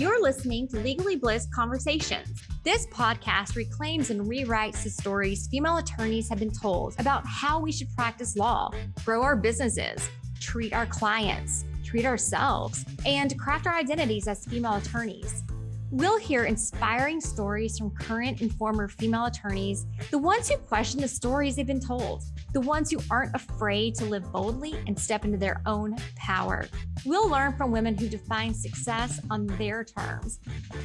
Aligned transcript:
You're 0.00 0.22
listening 0.22 0.68
to 0.68 0.78
Legally 0.78 1.16
Blissed 1.16 1.52
Conversations. 1.52 2.40
This 2.62 2.86
podcast 2.86 3.56
reclaims 3.56 4.10
and 4.10 4.20
rewrites 4.20 4.84
the 4.84 4.90
stories 4.90 5.48
female 5.48 5.78
attorneys 5.78 6.28
have 6.28 6.38
been 6.38 6.52
told 6.52 6.94
about 7.00 7.26
how 7.26 7.58
we 7.58 7.72
should 7.72 7.92
practice 7.96 8.36
law, 8.36 8.70
grow 9.04 9.22
our 9.22 9.34
businesses, 9.34 10.08
treat 10.38 10.72
our 10.72 10.86
clients, 10.86 11.64
treat 11.82 12.04
ourselves, 12.04 12.84
and 13.04 13.36
craft 13.40 13.66
our 13.66 13.74
identities 13.74 14.28
as 14.28 14.44
female 14.44 14.76
attorneys. 14.76 15.42
We'll 15.90 16.18
hear 16.18 16.44
inspiring 16.44 17.20
stories 17.20 17.76
from 17.76 17.90
current 17.90 18.40
and 18.40 18.52
former 18.52 18.86
female 18.86 19.24
attorneys, 19.24 19.84
the 20.12 20.18
ones 20.18 20.48
who 20.48 20.58
question 20.58 21.00
the 21.00 21.08
stories 21.08 21.56
they've 21.56 21.66
been 21.66 21.80
told, 21.80 22.22
the 22.52 22.60
ones 22.60 22.92
who 22.92 23.00
aren't 23.10 23.34
afraid 23.34 23.96
to 23.96 24.04
live 24.04 24.30
boldly 24.30 24.74
and 24.86 24.96
step 24.96 25.24
into 25.24 25.38
their 25.38 25.60
own 25.66 25.96
power. 26.14 26.68
We'll 27.04 27.28
learn 27.28 27.52
from 27.56 27.70
women 27.70 27.96
who 27.96 28.08
define 28.08 28.52
success 28.52 29.20
on 29.30 29.46
their 29.46 29.84
terms. 29.84 30.40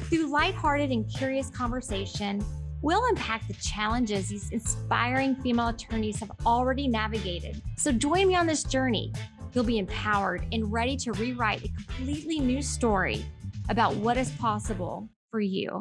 Through 0.08 0.30
lighthearted 0.30 0.90
and 0.90 1.08
curious 1.12 1.50
conversation, 1.50 2.44
we'll 2.82 3.04
unpack 3.06 3.46
the 3.48 3.54
challenges 3.54 4.28
these 4.28 4.50
inspiring 4.50 5.34
female 5.36 5.68
attorneys 5.68 6.20
have 6.20 6.30
already 6.46 6.86
navigated. 6.86 7.60
So 7.76 7.90
join 7.90 8.28
me 8.28 8.36
on 8.36 8.46
this 8.46 8.62
journey. 8.62 9.12
You'll 9.52 9.64
be 9.64 9.78
empowered 9.78 10.46
and 10.52 10.72
ready 10.72 10.96
to 10.98 11.12
rewrite 11.12 11.64
a 11.64 11.68
completely 11.68 12.38
new 12.38 12.62
story 12.62 13.24
about 13.68 13.96
what 13.96 14.16
is 14.16 14.30
possible 14.32 15.08
for 15.30 15.40
you. 15.40 15.80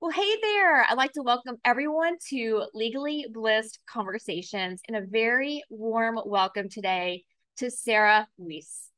Well, 0.00 0.12
hey 0.12 0.36
there. 0.42 0.84
I'd 0.84 0.96
like 0.96 1.12
to 1.12 1.22
welcome 1.22 1.56
everyone 1.64 2.18
to 2.30 2.66
Legally 2.72 3.26
Blissed 3.32 3.80
Conversations 3.90 4.80
and 4.86 4.96
a 4.96 5.06
very 5.06 5.62
warm 5.70 6.20
welcome 6.24 6.68
today 6.68 7.24
to 7.58 7.70
Sarah 7.72 8.28
Ouis. 8.38 8.88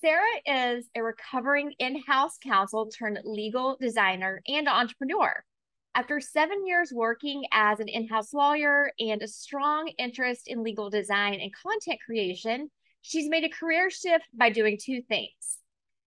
Sarah 0.00 0.24
is 0.46 0.86
a 0.96 1.02
recovering 1.02 1.74
in 1.78 2.02
house 2.06 2.38
counsel 2.42 2.86
turned 2.86 3.18
legal 3.24 3.76
designer 3.78 4.42
and 4.48 4.66
entrepreneur. 4.66 5.44
After 5.94 6.18
seven 6.18 6.66
years 6.66 6.90
working 6.90 7.44
as 7.52 7.80
an 7.80 7.88
in 7.88 8.08
house 8.08 8.32
lawyer 8.32 8.90
and 8.98 9.20
a 9.20 9.28
strong 9.28 9.88
interest 9.98 10.44
in 10.46 10.62
legal 10.62 10.88
design 10.88 11.34
and 11.34 11.52
content 11.54 12.00
creation, 12.04 12.70
she's 13.02 13.28
made 13.28 13.44
a 13.44 13.50
career 13.50 13.90
shift 13.90 14.24
by 14.34 14.48
doing 14.48 14.78
two 14.82 15.02
things 15.02 15.58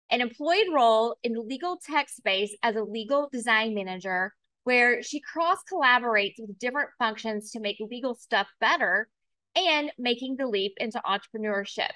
an 0.09 0.21
employed 0.21 0.67
role 0.73 1.17
in 1.23 1.33
the 1.33 1.41
legal 1.41 1.79
tech 1.85 2.07
space 2.07 2.55
as 2.61 2.75
a 2.75 2.83
legal 2.83 3.29
design 3.31 3.73
manager, 3.73 4.33
where 4.63 5.01
she 5.03 5.19
cross 5.19 5.57
collaborates 5.69 6.35
with 6.39 6.57
different 6.59 6.89
functions 6.97 7.51
to 7.51 7.59
make 7.59 7.77
legal 7.79 8.15
stuff 8.15 8.47
better 8.61 9.09
and 9.55 9.91
making 9.97 10.37
the 10.37 10.47
leap 10.47 10.73
into 10.77 11.01
entrepreneurship. 11.05 11.91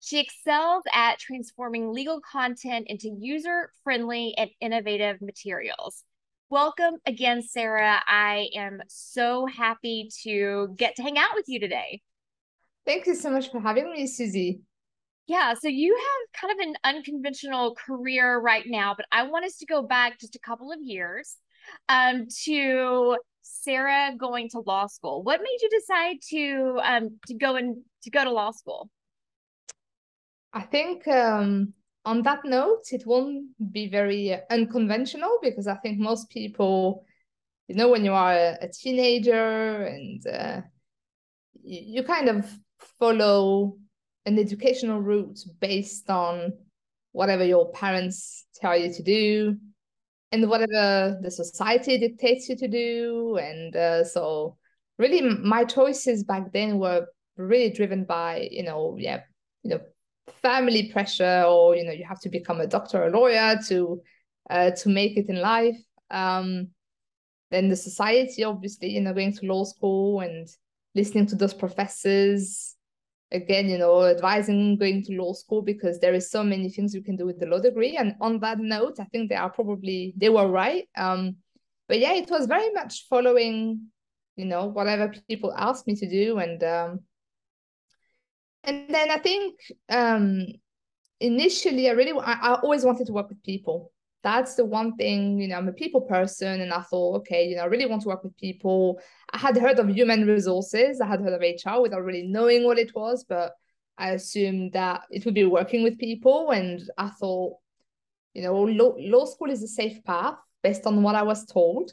She 0.00 0.18
excels 0.18 0.82
at 0.92 1.18
transforming 1.18 1.92
legal 1.92 2.20
content 2.20 2.86
into 2.88 3.16
user 3.18 3.70
friendly 3.84 4.34
and 4.36 4.50
innovative 4.60 5.20
materials. 5.20 6.04
Welcome 6.50 6.96
again, 7.06 7.40
Sarah. 7.42 8.02
I 8.06 8.48
am 8.56 8.80
so 8.88 9.46
happy 9.46 10.10
to 10.24 10.74
get 10.76 10.96
to 10.96 11.02
hang 11.02 11.18
out 11.18 11.30
with 11.34 11.44
you 11.48 11.60
today. 11.60 12.02
Thank 12.84 13.06
you 13.06 13.14
so 13.14 13.30
much 13.30 13.50
for 13.50 13.60
having 13.60 13.92
me, 13.92 14.06
Susie. 14.06 14.60
Yeah, 15.28 15.54
so 15.54 15.68
you 15.68 15.96
have 15.96 16.40
kind 16.40 16.60
of 16.60 16.66
an 16.66 16.74
unconventional 16.82 17.76
career 17.76 18.40
right 18.40 18.64
now, 18.66 18.94
but 18.96 19.06
I 19.12 19.22
want 19.22 19.44
us 19.44 19.56
to 19.58 19.66
go 19.66 19.82
back 19.82 20.18
just 20.18 20.34
a 20.34 20.40
couple 20.40 20.72
of 20.72 20.78
years 20.82 21.36
um, 21.88 22.26
to 22.44 23.16
Sarah 23.42 24.12
going 24.16 24.48
to 24.50 24.60
law 24.60 24.86
school. 24.86 25.22
What 25.22 25.40
made 25.40 25.58
you 25.60 25.70
decide 25.70 26.16
to 26.30 26.80
um, 26.82 27.18
to 27.26 27.34
go 27.34 27.56
and 27.56 27.76
to 28.04 28.10
go 28.10 28.24
to 28.24 28.30
law 28.30 28.50
school? 28.50 28.90
I 30.52 30.62
think 30.62 31.06
um, 31.08 31.72
on 32.04 32.22
that 32.22 32.44
note, 32.44 32.84
it 32.92 33.06
won't 33.06 33.46
be 33.72 33.88
very 33.88 34.36
unconventional 34.50 35.38
because 35.42 35.66
I 35.66 35.76
think 35.76 35.98
most 35.98 36.28
people, 36.30 37.04
you 37.68 37.74
know, 37.74 37.88
when 37.88 38.04
you 38.04 38.12
are 38.12 38.34
a, 38.34 38.68
teenager 38.68 39.84
and 39.84 40.26
uh, 40.26 40.60
you, 41.62 42.00
you 42.00 42.02
kind 42.02 42.28
of 42.28 42.46
follow 42.98 43.76
an 44.26 44.38
educational 44.38 45.00
route 45.00 45.40
based 45.60 46.10
on 46.10 46.52
whatever 47.12 47.44
your 47.44 47.70
parents 47.72 48.46
tell 48.54 48.76
you 48.76 48.92
to 48.92 49.02
do 49.02 49.56
and 50.32 50.48
whatever 50.48 51.18
the 51.22 51.30
society 51.30 51.98
dictates 51.98 52.48
you 52.48 52.56
to 52.56 52.66
do. 52.66 53.36
And 53.36 53.76
uh, 53.76 54.04
so 54.04 54.56
really 54.98 55.20
my 55.20 55.64
choices 55.64 56.24
back 56.24 56.52
then 56.52 56.78
were 56.78 57.06
really 57.36 57.70
driven 57.70 58.04
by 58.04 58.48
you 58.50 58.62
know 58.62 58.94
yeah 58.98 59.20
you 59.62 59.70
know 59.70 59.80
family 60.42 60.90
pressure 60.92 61.44
or 61.46 61.76
you 61.76 61.84
know 61.84 61.92
you 61.92 62.04
have 62.04 62.20
to 62.20 62.28
become 62.28 62.60
a 62.60 62.66
doctor 62.66 63.02
or 63.02 63.06
a 63.08 63.10
lawyer 63.10 63.58
to 63.68 64.00
uh, 64.50 64.70
to 64.72 64.88
make 64.88 65.16
it 65.16 65.28
in 65.28 65.36
life. 65.36 65.76
Um 66.10 66.68
then 67.50 67.68
the 67.68 67.76
society 67.76 68.44
obviously 68.44 68.88
you 68.88 69.00
know 69.00 69.12
going 69.12 69.32
to 69.32 69.46
law 69.46 69.64
school 69.64 70.20
and 70.20 70.48
listening 70.94 71.26
to 71.26 71.36
those 71.36 71.54
professors 71.54 72.76
again, 73.32 73.68
you 73.68 73.78
know, 73.78 74.04
advising 74.04 74.76
going 74.78 75.02
to 75.04 75.16
law 75.16 75.32
school 75.32 75.62
because 75.62 75.98
there 75.98 76.14
is 76.14 76.30
so 76.30 76.44
many 76.44 76.68
things 76.68 76.94
you 76.94 77.02
can 77.02 77.16
do 77.16 77.26
with 77.26 77.40
the 77.40 77.46
law 77.46 77.58
degree. 77.58 77.96
And 77.96 78.14
on 78.20 78.38
that 78.40 78.58
note, 78.58 79.00
I 79.00 79.04
think 79.04 79.28
they 79.28 79.36
are 79.36 79.50
probably 79.50 80.14
they 80.16 80.28
were 80.28 80.48
right. 80.48 80.88
Um, 80.96 81.36
but 81.88 81.98
yeah, 81.98 82.12
it 82.12 82.30
was 82.30 82.46
very 82.46 82.70
much 82.70 83.06
following, 83.08 83.88
you 84.36 84.44
know, 84.44 84.66
whatever 84.66 85.12
people 85.28 85.52
asked 85.56 85.86
me 85.86 85.94
to 85.96 86.08
do, 86.08 86.38
and 86.38 86.62
um, 86.62 87.00
and 88.64 88.86
then 88.88 89.10
I 89.10 89.18
think 89.18 89.58
um, 89.88 90.46
initially 91.20 91.88
I 91.88 91.92
really 91.92 92.12
I, 92.18 92.32
I 92.32 92.54
always 92.62 92.84
wanted 92.84 93.06
to 93.08 93.12
work 93.12 93.28
with 93.28 93.42
people 93.42 93.91
that's 94.22 94.54
the 94.54 94.64
one 94.64 94.94
thing 94.96 95.38
you 95.38 95.48
know 95.48 95.56
i'm 95.56 95.68
a 95.68 95.72
people 95.72 96.00
person 96.00 96.60
and 96.60 96.72
i 96.72 96.80
thought 96.80 97.16
okay 97.16 97.48
you 97.48 97.56
know 97.56 97.62
i 97.62 97.66
really 97.66 97.86
want 97.86 98.02
to 98.02 98.08
work 98.08 98.22
with 98.22 98.36
people. 98.36 99.00
I 99.32 99.38
had 99.38 99.56
heard 99.56 99.78
of 99.78 99.88
human 99.88 100.26
resources. 100.26 101.00
I 101.00 101.06
had 101.06 101.20
heard 101.20 101.32
of 101.32 101.40
hr 101.40 101.80
without 101.80 102.04
really 102.04 102.22
knowing 102.22 102.64
what 102.64 102.78
it 102.78 102.94
was 102.94 103.24
but 103.24 103.52
i 103.98 104.10
assumed 104.10 104.72
that 104.72 105.02
it 105.10 105.24
would 105.24 105.34
be 105.34 105.44
working 105.44 105.82
with 105.82 105.98
people. 105.98 106.50
And 106.50 106.80
i 106.98 107.08
thought 107.08 107.56
you 108.34 108.42
know 108.42 108.62
law, 108.62 108.94
law 108.98 109.24
school 109.26 109.50
is 109.50 109.62
a 109.62 109.68
safe 109.68 110.02
path 110.04 110.36
based 110.62 110.86
on 110.86 111.02
what 111.02 111.14
i 111.16 111.22
was 111.22 111.44
told. 111.46 111.92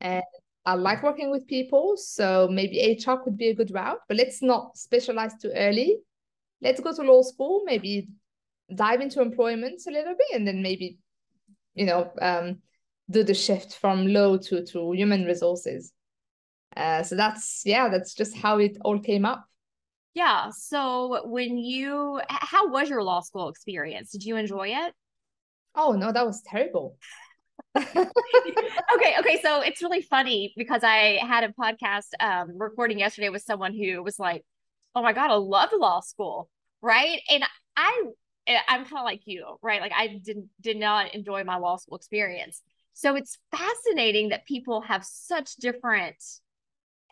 And 0.00 0.22
i 0.64 0.74
like 0.74 1.02
working 1.02 1.30
with 1.30 1.46
people 1.48 1.96
so 1.96 2.48
maybe 2.50 2.76
hr 3.06 3.16
could 3.24 3.36
be 3.36 3.48
a 3.48 3.54
good 3.54 3.72
route 3.72 4.00
but 4.08 4.16
let's 4.16 4.42
not 4.42 4.76
specialize 4.76 5.32
too 5.40 5.50
early. 5.54 5.98
Let's 6.62 6.80
go 6.80 6.92
to 6.94 7.02
law 7.02 7.22
school 7.22 7.62
maybe 7.64 8.08
dive 8.72 9.00
into 9.00 9.20
employment 9.20 9.80
a 9.88 9.90
little 9.90 10.14
bit 10.14 10.36
and 10.36 10.46
then 10.46 10.62
maybe 10.62 10.98
you 11.74 11.86
know 11.86 12.12
um, 12.20 12.58
do 13.10 13.22
the 13.22 13.34
shift 13.34 13.74
from 13.74 14.06
low 14.06 14.36
to 14.38 14.64
to 14.66 14.92
human 14.92 15.24
resources. 15.24 15.92
Uh, 16.76 17.02
so 17.02 17.16
that's 17.16 17.62
yeah 17.64 17.88
that's 17.88 18.14
just 18.14 18.36
how 18.36 18.58
it 18.58 18.76
all 18.84 18.98
came 18.98 19.24
up. 19.24 19.44
Yeah 20.14 20.50
so 20.50 21.26
when 21.26 21.58
you 21.58 22.20
how 22.28 22.68
was 22.68 22.88
your 22.88 23.02
law 23.02 23.20
school 23.20 23.48
experience? 23.48 24.12
Did 24.12 24.24
you 24.24 24.36
enjoy 24.36 24.68
it? 24.68 24.94
Oh 25.74 25.92
no 25.92 26.12
that 26.12 26.26
was 26.26 26.42
terrible. 26.42 26.96
Okay 27.76 29.14
okay 29.18 29.40
so 29.42 29.60
it's 29.60 29.82
really 29.82 30.02
funny 30.02 30.52
because 30.56 30.82
i 30.82 31.20
had 31.22 31.44
a 31.44 31.48
podcast 31.48 32.08
um 32.18 32.58
recording 32.58 32.98
yesterday 32.98 33.28
with 33.28 33.42
someone 33.42 33.72
who 33.72 34.02
was 34.02 34.18
like 34.18 34.42
oh 34.94 35.02
my 35.02 35.12
god 35.12 35.30
i 35.30 35.34
love 35.34 35.70
law 35.72 36.00
school 36.00 36.48
right? 36.82 37.20
And 37.30 37.44
i 37.76 38.04
I'm 38.68 38.84
kind 38.84 38.98
of 38.98 39.04
like 39.04 39.22
you, 39.26 39.58
right? 39.62 39.80
Like 39.80 39.92
I 39.94 40.20
did 40.24 40.48
did 40.60 40.76
not 40.76 41.14
enjoy 41.14 41.44
my 41.44 41.56
law 41.56 41.76
school 41.76 41.96
experience. 41.96 42.62
So 42.94 43.14
it's 43.16 43.38
fascinating 43.50 44.30
that 44.30 44.46
people 44.46 44.82
have 44.82 45.04
such 45.04 45.56
different 45.56 46.16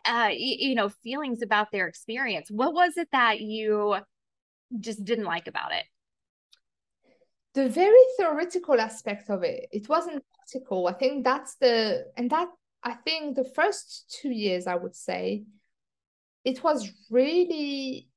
uh 0.05 0.29
you, 0.31 0.69
you 0.69 0.75
know 0.75 0.89
feelings 0.89 1.41
about 1.41 1.71
their 1.71 1.87
experience. 1.87 2.49
What 2.51 2.73
was 2.73 2.97
it 2.97 3.09
that 3.11 3.41
you 3.41 3.97
just 4.79 5.03
didn't 5.03 5.25
like 5.25 5.47
about 5.47 5.71
it? 5.71 5.85
The 7.53 7.67
very 7.69 8.03
theoretical 8.17 8.79
aspect 8.79 9.29
of 9.29 9.43
it. 9.43 9.67
It 9.71 9.89
wasn't 9.89 10.23
practical. 10.35 10.87
I 10.87 10.93
think 10.93 11.23
that's 11.23 11.55
the 11.55 12.05
and 12.17 12.29
that 12.29 12.49
I 12.83 12.93
think 12.93 13.35
the 13.35 13.43
first 13.43 14.17
2 14.21 14.29
years 14.29 14.67
I 14.67 14.75
would 14.75 14.95
say 14.95 15.43
it 16.45 16.63
was 16.63 16.89
really 17.09 18.08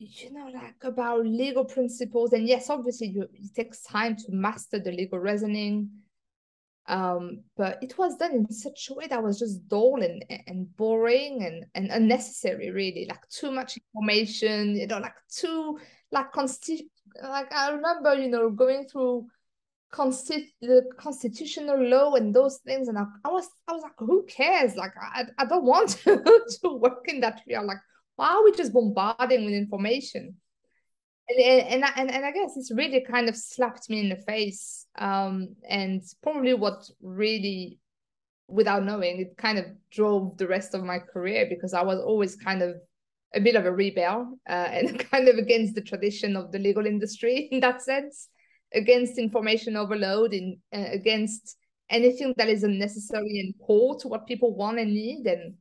you 0.00 0.32
know, 0.32 0.48
like 0.52 0.82
about 0.82 1.26
legal 1.26 1.64
principles. 1.64 2.32
And 2.32 2.48
yes, 2.48 2.70
obviously, 2.70 3.08
you, 3.08 3.28
it 3.34 3.54
takes 3.54 3.82
time 3.82 4.16
to 4.16 4.32
master 4.32 4.78
the 4.78 4.90
legal 4.92 5.18
reasoning. 5.18 5.90
Um, 6.88 7.44
but 7.56 7.78
it 7.82 7.96
was 7.98 8.16
done 8.16 8.32
in 8.32 8.50
such 8.50 8.88
a 8.90 8.94
way 8.94 9.06
that 9.08 9.22
was 9.22 9.38
just 9.38 9.68
dull 9.68 10.02
and, 10.02 10.24
and 10.46 10.74
boring 10.76 11.44
and, 11.44 11.66
and 11.74 11.90
unnecessary, 11.90 12.70
really. 12.70 13.06
Like 13.08 13.28
too 13.28 13.50
much 13.50 13.78
information, 13.94 14.74
you 14.74 14.86
know, 14.86 14.98
like 14.98 15.14
too, 15.30 15.78
like, 16.10 16.32
consti- 16.32 16.88
like 17.22 17.52
I 17.52 17.70
remember, 17.72 18.14
you 18.14 18.28
know, 18.28 18.48
going 18.50 18.88
through 18.88 19.26
consti- 19.92 20.48
the 20.62 20.84
constitutional 20.96 21.78
law 21.78 22.14
and 22.14 22.34
those 22.34 22.58
things 22.58 22.88
and 22.88 22.96
I, 22.96 23.04
I 23.24 23.28
was 23.28 23.48
I 23.66 23.72
was 23.72 23.82
like 23.82 23.98
who 23.98 24.24
cares 24.26 24.76
like 24.76 24.92
I, 24.96 25.24
I 25.36 25.44
don't 25.46 25.64
want 25.64 25.88
to, 26.04 26.22
to 26.62 26.74
work 26.74 27.06
in 27.08 27.18
that 27.22 27.42
field 27.44 27.66
like 27.66 27.78
why 28.20 28.34
are 28.34 28.44
we 28.44 28.52
just 28.52 28.74
bombarding 28.74 29.46
with 29.46 29.54
information? 29.54 30.36
and, 31.30 31.40
and, 31.40 31.84
and, 31.96 32.10
and 32.10 32.24
I 32.24 32.32
guess 32.32 32.56
it's 32.56 32.70
really 32.70 33.04
kind 33.08 33.28
of 33.30 33.36
slapped 33.36 33.88
me 33.88 34.00
in 34.00 34.08
the 34.10 34.16
face. 34.16 34.86
Um, 34.98 35.56
and 35.68 36.02
probably 36.22 36.54
what 36.54 36.82
really, 37.00 37.78
without 38.48 38.84
knowing, 38.84 39.20
it 39.20 39.36
kind 39.38 39.58
of 39.58 39.64
drove 39.90 40.36
the 40.36 40.48
rest 40.48 40.74
of 40.74 40.84
my 40.84 40.98
career 40.98 41.46
because 41.48 41.72
I 41.72 41.82
was 41.82 41.98
always 42.00 42.36
kind 42.36 42.62
of 42.62 42.74
a 43.34 43.40
bit 43.40 43.54
of 43.54 43.64
a 43.64 43.72
rebel 43.72 44.38
uh, 44.48 44.68
and 44.70 44.98
kind 45.10 45.28
of 45.28 45.36
against 45.36 45.74
the 45.74 45.82
tradition 45.82 46.36
of 46.36 46.52
the 46.52 46.58
legal 46.58 46.84
industry 46.84 47.48
in 47.50 47.60
that 47.60 47.80
sense, 47.80 48.28
against 48.74 49.18
information 49.18 49.76
overload, 49.76 50.34
and 50.34 50.58
uh, 50.74 50.90
against 50.92 51.56
anything 51.88 52.34
that 52.36 52.48
is 52.48 52.64
unnecessary 52.64 53.40
and 53.40 53.54
poor 53.66 53.96
to 54.00 54.08
what 54.08 54.26
people 54.26 54.54
want 54.54 54.78
and 54.78 54.92
need. 54.92 55.26
And 55.26 55.54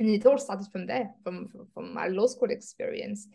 and 0.00 0.08
it 0.08 0.26
all 0.26 0.38
started 0.38 0.66
from 0.72 0.86
there, 0.86 1.10
from 1.22 1.48
from 1.72 1.94
my 1.94 2.08
law 2.08 2.26
school 2.26 2.50
experience. 2.50 3.28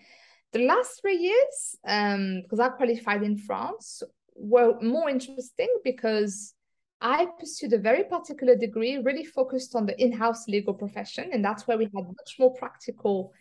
The 0.51 0.65
last 0.65 0.99
three 0.99 1.17
years, 1.17 1.75
um, 1.87 2.41
because 2.41 2.59
I 2.59 2.69
qualified 2.69 3.23
in 3.23 3.37
France, 3.37 4.03
were 4.35 4.79
more 4.81 5.09
interesting 5.09 5.69
because 5.83 6.53
I 7.01 7.27
pursued 7.39 7.73
a 7.73 7.77
very 7.77 8.03
particular 8.05 8.55
degree, 8.55 8.97
really 8.97 9.25
focused 9.25 9.75
on 9.75 9.85
the 9.85 10.01
in-house 10.01 10.47
legal 10.47 10.73
profession, 10.73 11.29
and 11.31 11.45
that's 11.45 11.67
where 11.67 11.77
we 11.77 11.85
had 11.85 12.05
much 12.05 12.35
more 12.39 12.53
practical 12.53 13.31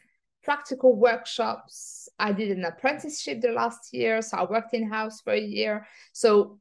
practical 0.42 0.94
workshops. 0.94 2.06
I 2.18 2.32
did 2.32 2.50
an 2.50 2.64
apprenticeship 2.66 3.40
the 3.40 3.52
last 3.52 3.94
year, 3.94 4.20
so 4.20 4.36
I 4.36 4.44
worked 4.44 4.74
in-house 4.74 5.22
for 5.22 5.32
a 5.32 5.40
year. 5.40 5.86
So 6.12 6.58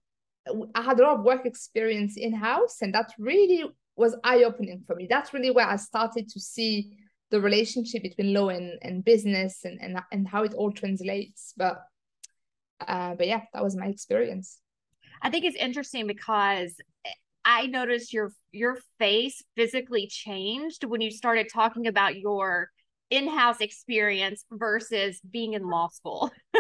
I 0.74 0.82
had 0.82 1.00
a 1.00 1.04
lot 1.04 1.20
of 1.20 1.26
work 1.26 1.46
experience 1.46 2.16
in-house, 2.16 2.82
and 2.82 2.94
that 2.94 3.12
really 3.18 3.66
was 3.96 4.16
eye-opening 4.24 4.84
for 4.86 4.96
me. 4.96 5.08
That's 5.10 5.34
really 5.34 5.52
where 5.52 5.68
I 5.68 5.76
started 5.76 6.30
to 6.30 6.40
see 6.40 6.98
the 7.30 7.42
relationship 7.42 8.04
between 8.04 8.34
law 8.34 8.50
and, 8.50 8.78
and 8.82 9.04
business 9.04 9.66
and, 9.66 9.80
and 9.82 10.00
and 10.12 10.28
how 10.28 10.44
it 10.44 10.54
all 10.54 10.72
translates. 10.72 11.54
But 11.58 11.84
uh, 12.88 13.16
but 13.16 13.28
yeah, 13.28 13.42
that 13.54 13.64
was 13.64 13.76
my 13.76 13.88
experience. 13.88 14.60
I 15.22 15.30
think 15.30 15.46
it's 15.46 15.56
interesting 15.56 16.08
because 16.08 16.76
I 17.46 17.68
noticed 17.68 18.14
your 18.14 18.32
your 18.52 18.78
face 19.00 19.44
physically 19.56 20.08
changed 20.08 20.84
when 20.84 21.02
you 21.02 21.12
started 21.12 21.48
talking 21.52 21.88
about 21.88 22.18
your 22.18 22.70
in-house 23.10 23.62
experience 23.62 24.44
versus 24.52 25.20
being 25.30 25.54
in 25.54 25.70
law 25.70 25.88
school. 25.90 26.32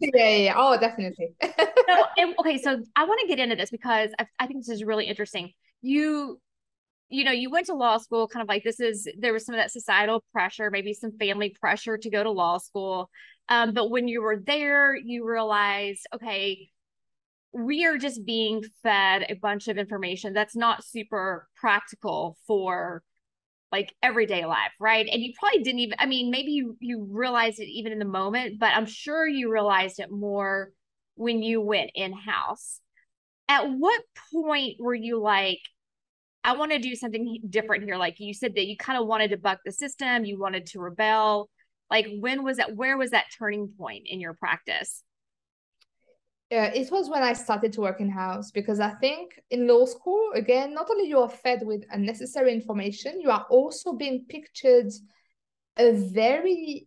yeah, 0.00 0.28
yeah, 0.28 0.54
oh, 0.56 0.78
definitely. 0.78 1.28
so, 1.42 2.04
and, 2.18 2.34
okay, 2.40 2.58
so 2.58 2.82
I 2.96 3.04
want 3.04 3.20
to 3.20 3.28
get 3.28 3.38
into 3.38 3.54
this 3.54 3.70
because 3.70 4.10
I, 4.18 4.26
I 4.38 4.46
think 4.46 4.60
this 4.60 4.68
is 4.68 4.82
really 4.82 5.04
interesting. 5.04 5.52
You, 5.82 6.40
you 7.08 7.24
know, 7.24 7.32
you 7.32 7.50
went 7.50 7.66
to 7.66 7.74
law 7.74 7.98
school, 7.98 8.26
kind 8.28 8.42
of 8.42 8.48
like 8.48 8.64
this 8.64 8.80
is 8.80 9.08
there 9.18 9.32
was 9.32 9.46
some 9.46 9.54
of 9.54 9.60
that 9.60 9.70
societal 9.70 10.24
pressure, 10.32 10.70
maybe 10.70 10.92
some 10.92 11.12
family 11.18 11.54
pressure 11.60 11.96
to 11.98 12.10
go 12.10 12.22
to 12.22 12.30
law 12.30 12.58
school. 12.58 13.10
Um, 13.48 13.72
but 13.72 13.90
when 13.90 14.08
you 14.08 14.22
were 14.22 14.42
there, 14.44 14.96
you 14.96 15.24
realized, 15.24 16.06
okay, 16.14 16.70
we 17.52 17.86
are 17.86 17.96
just 17.96 18.24
being 18.26 18.64
fed 18.82 19.26
a 19.28 19.34
bunch 19.34 19.68
of 19.68 19.78
information 19.78 20.32
that's 20.32 20.56
not 20.56 20.84
super 20.84 21.48
practical 21.56 22.36
for 22.46 23.02
like 23.72 23.94
everyday 24.02 24.44
life, 24.44 24.72
right? 24.80 25.08
And 25.10 25.22
you 25.22 25.32
probably 25.38 25.62
didn't 25.62 25.80
even, 25.80 25.96
I 25.98 26.06
mean, 26.06 26.30
maybe 26.30 26.52
you, 26.52 26.76
you 26.80 27.06
realized 27.10 27.60
it 27.60 27.68
even 27.68 27.92
in 27.92 27.98
the 27.98 28.04
moment, 28.04 28.58
but 28.58 28.72
I'm 28.74 28.86
sure 28.86 29.26
you 29.26 29.52
realized 29.52 30.00
it 30.00 30.10
more 30.10 30.72
when 31.14 31.42
you 31.42 31.60
went 31.60 31.90
in 31.94 32.12
house. 32.12 32.80
At 33.48 33.70
what 33.70 34.02
point 34.32 34.76
were 34.80 34.94
you 34.94 35.20
like, 35.20 35.60
I 36.46 36.52
want 36.52 36.70
to 36.70 36.78
do 36.78 36.94
something 36.94 37.40
different 37.50 37.82
here? 37.82 37.96
Like 37.96 38.20
you 38.20 38.32
said 38.32 38.54
that 38.54 38.66
you 38.66 38.76
kind 38.76 38.98
of 38.98 39.08
wanted 39.08 39.30
to 39.30 39.36
buck 39.36 39.58
the 39.64 39.72
system, 39.72 40.24
you 40.24 40.38
wanted 40.38 40.66
to 40.66 40.78
rebel. 40.78 41.50
Like 41.90 42.06
when 42.20 42.44
was 42.44 42.58
that? 42.58 42.76
Where 42.76 42.96
was 42.96 43.10
that 43.10 43.26
turning 43.36 43.68
point 43.76 44.04
in 44.06 44.20
your 44.20 44.34
practice? 44.34 45.02
Yeah, 46.50 46.66
it 46.66 46.92
was 46.92 47.10
when 47.10 47.24
I 47.24 47.32
started 47.32 47.72
to 47.72 47.80
work 47.80 48.00
in 48.00 48.08
house 48.08 48.52
because 48.52 48.78
I 48.78 48.90
think 48.90 49.32
in 49.50 49.66
law 49.66 49.84
school, 49.86 50.30
again, 50.34 50.72
not 50.72 50.88
only 50.88 51.08
you 51.08 51.18
are 51.18 51.28
fed 51.28 51.62
with 51.64 51.84
unnecessary 51.90 52.52
information, 52.52 53.20
you 53.20 53.30
are 53.30 53.44
also 53.50 53.94
being 53.94 54.24
pictured 54.28 54.92
a 55.76 55.90
very 55.92 56.86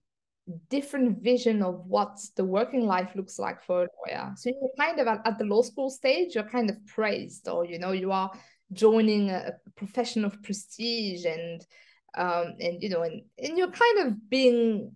different 0.69 1.21
vision 1.21 1.61
of 1.61 1.85
what 1.85 2.17
the 2.37 2.45
working 2.45 2.87
life 2.87 3.11
looks 3.13 3.37
like 3.37 3.61
for 3.61 3.83
a 3.83 3.87
lawyer. 3.99 4.31
So 4.37 4.49
you're 4.49 4.71
kind 4.77 4.99
of 4.99 5.07
at, 5.07 5.27
at 5.27 5.37
the 5.37 5.43
law 5.43 5.61
school 5.63 5.89
stage, 5.89 6.35
you're 6.35 6.49
kind 6.49 6.69
of 6.69 6.77
praised, 6.87 7.49
or 7.49 7.65
you 7.65 7.79
know, 7.79 7.91
you 7.91 8.13
are 8.13 8.31
joining 8.73 9.29
a, 9.29 9.53
profession 9.75 10.25
of 10.25 10.41
prestige 10.43 11.25
and 11.25 11.65
um 12.17 12.55
and 12.59 12.83
you 12.83 12.89
know 12.89 13.03
and, 13.03 13.21
and 13.37 13.57
you're 13.57 13.71
kind 13.71 13.99
of 13.99 14.29
being 14.29 14.91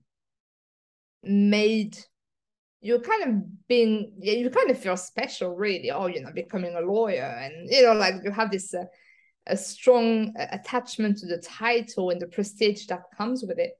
made 1.23 1.97
you're 2.83 2.99
kind 2.99 3.23
of 3.23 3.67
being 3.67 4.11
yeah, 4.19 4.33
you 4.33 4.49
kind 4.49 4.69
of 4.69 4.77
feel 4.77 4.97
special 4.97 5.55
really. 5.55 5.89
Oh 5.89 6.07
you 6.07 6.21
know 6.21 6.31
becoming 6.33 6.75
a 6.75 6.81
lawyer. 6.81 7.23
And 7.41 7.69
you 7.69 7.81
know 7.81 7.93
like 7.93 8.15
you 8.23 8.31
have 8.31 8.51
this 8.51 8.73
uh, 8.73 8.83
a 9.47 9.57
strong 9.57 10.33
uh, 10.37 10.47
attachment 10.51 11.17
to 11.19 11.25
the 11.25 11.37
title 11.37 12.09
and 12.09 12.21
the 12.21 12.27
prestige 12.27 12.85
that 12.87 13.03
comes 13.17 13.43
with 13.47 13.57
it. 13.57 13.71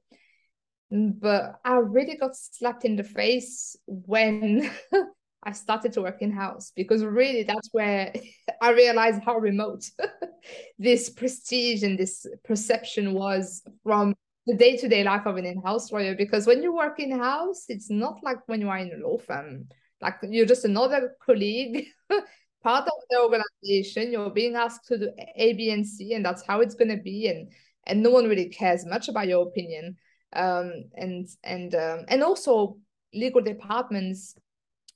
But 0.90 1.60
i 1.66 1.76
really 1.76 2.16
got 2.16 2.36
slapped 2.36 2.86
in 2.86 2.96
the 2.96 3.04
face 3.04 3.76
when 3.88 4.72
i 5.44 5.52
started 5.52 5.94
to 5.94 6.02
work 6.02 6.22
in 6.22 6.32
house 6.32 6.72
because 6.76 7.04
really 7.04 7.44
that's 7.44 7.70
where 7.72 8.14
i 8.62 8.72
realized 8.72 9.22
how 9.24 9.38
remote 9.38 9.90
this 10.80 11.10
prestige 11.10 11.84
and 11.84 11.98
this 11.98 12.26
perception 12.44 13.14
was 13.14 13.64
from 13.84 14.14
the 14.46 14.56
day-to-day 14.56 15.04
life 15.04 15.26
of 15.26 15.38
an 15.38 15.46
in-house 15.46 15.92
lawyer. 15.92 16.16
Because 16.16 16.46
when 16.46 16.62
you 16.62 16.74
work 16.74 17.00
in-house 17.00 17.66
it's 17.70 17.90
not 17.90 18.18
like 18.24 18.38
when 18.48 18.62
you 18.62 18.70
are 18.70 18.78
in 18.78 18.92
a 18.92 19.08
law 19.08 19.18
firm. 19.18 19.68
Like 20.02 20.16
you're 20.24 20.46
just 20.46 20.66
another 20.66 21.16
colleague 21.26 21.86
part 22.64 22.88
of 22.88 22.94
the 23.10 23.22
organization. 23.22 24.12
You're 24.12 24.30
being 24.30 24.56
asked 24.56 24.86
to 24.88 24.98
do 24.98 25.12
a 25.38 25.54
b 25.54 25.72
and 25.72 25.88
c 25.88 26.14
and 26.14 26.26
that's 26.26 26.46
how 26.46 26.60
it's 26.60 26.76
going 26.76 26.90
to 26.96 27.02
be 27.02 27.28
and 27.28 27.50
and 27.86 28.02
no 28.02 28.10
one 28.10 28.28
really 28.28 28.50
cares 28.50 28.86
much 28.86 29.08
about 29.08 29.28
your 29.28 29.48
opinion. 29.48 29.96
Um 30.34 30.86
and 30.96 31.28
and 31.44 31.74
um, 31.76 32.06
and 32.10 32.22
also 32.22 32.78
legal 33.14 33.42
departments 33.42 34.36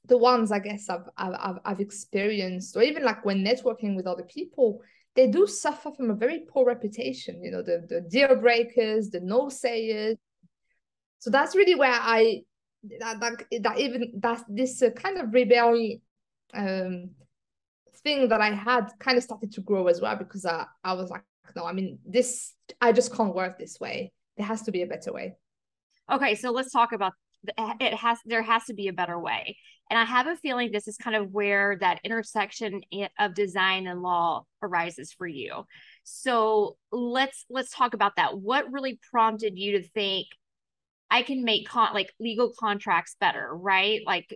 the 0.07 0.17
ones 0.17 0.51
i 0.51 0.59
guess 0.59 0.89
I've, 0.89 1.09
I've 1.17 1.59
i've 1.65 1.79
experienced 1.79 2.75
or 2.75 2.81
even 2.81 3.03
like 3.03 3.23
when 3.25 3.43
networking 3.43 3.95
with 3.95 4.07
other 4.07 4.23
people 4.23 4.81
they 5.17 5.27
do 5.27 5.47
suffer 5.47 5.91
from 5.91 6.11
a 6.11 6.13
very 6.13 6.45
poor 6.47 6.63
reputation, 6.63 7.43
you 7.43 7.49
know, 7.49 7.63
the, 7.63 7.83
the 7.89 8.01
deal 8.01 8.35
breakers, 8.35 9.09
the 9.09 9.19
no 9.19 9.49
sayers. 9.49 10.15
So 11.17 11.31
that's 11.31 11.55
really 11.55 11.73
where 11.73 11.91
I, 11.91 12.43
that, 12.99 13.19
that, 13.19 13.63
that 13.63 13.79
even 13.79 14.13
that 14.19 14.43
this 14.47 14.83
uh, 14.83 14.91
kind 14.91 15.17
of 15.17 15.33
rebellion 15.33 16.01
um, 16.53 17.09
thing 18.03 18.29
that 18.29 18.41
I 18.41 18.51
had 18.51 18.91
kind 18.99 19.17
of 19.17 19.23
started 19.23 19.51
to 19.53 19.61
grow 19.61 19.87
as 19.87 20.01
well 20.01 20.15
because 20.15 20.45
I, 20.45 20.67
I 20.83 20.93
was 20.93 21.09
like, 21.09 21.23
no, 21.55 21.65
I 21.65 21.73
mean, 21.73 21.97
this, 22.05 22.53
I 22.79 22.91
just 22.91 23.11
can't 23.11 23.33
work 23.33 23.57
this 23.57 23.79
way. 23.79 24.13
There 24.37 24.45
has 24.45 24.61
to 24.63 24.71
be 24.71 24.83
a 24.83 24.87
better 24.87 25.11
way. 25.11 25.35
Okay, 26.11 26.35
so 26.35 26.51
let's 26.51 26.71
talk 26.71 26.91
about 26.91 27.13
it 27.57 27.93
has 27.93 28.19
there 28.25 28.41
has 28.41 28.65
to 28.65 28.73
be 28.73 28.87
a 28.87 28.93
better 28.93 29.19
way. 29.19 29.57
And 29.89 29.97
i 29.97 30.03
have 30.03 30.27
a 30.27 30.35
feeling 30.35 30.71
this 30.71 30.87
is 30.87 30.97
kind 30.97 31.15
of 31.15 31.31
where 31.31 31.77
that 31.79 32.01
intersection 32.03 32.81
of 33.19 33.33
design 33.33 33.87
and 33.87 34.01
law 34.01 34.45
arises 34.61 35.13
for 35.13 35.27
you. 35.27 35.65
So 36.03 36.77
let's 36.91 37.45
let's 37.49 37.71
talk 37.75 37.93
about 37.93 38.15
that. 38.17 38.37
What 38.37 38.71
really 38.71 38.99
prompted 39.11 39.57
you 39.57 39.79
to 39.79 39.87
think 39.87 40.27
i 41.09 41.21
can 41.21 41.45
make 41.45 41.67
con 41.69 41.93
like 41.93 42.13
legal 42.19 42.53
contracts 42.59 43.15
better 43.19 43.49
right? 43.53 44.01
Like 44.05 44.35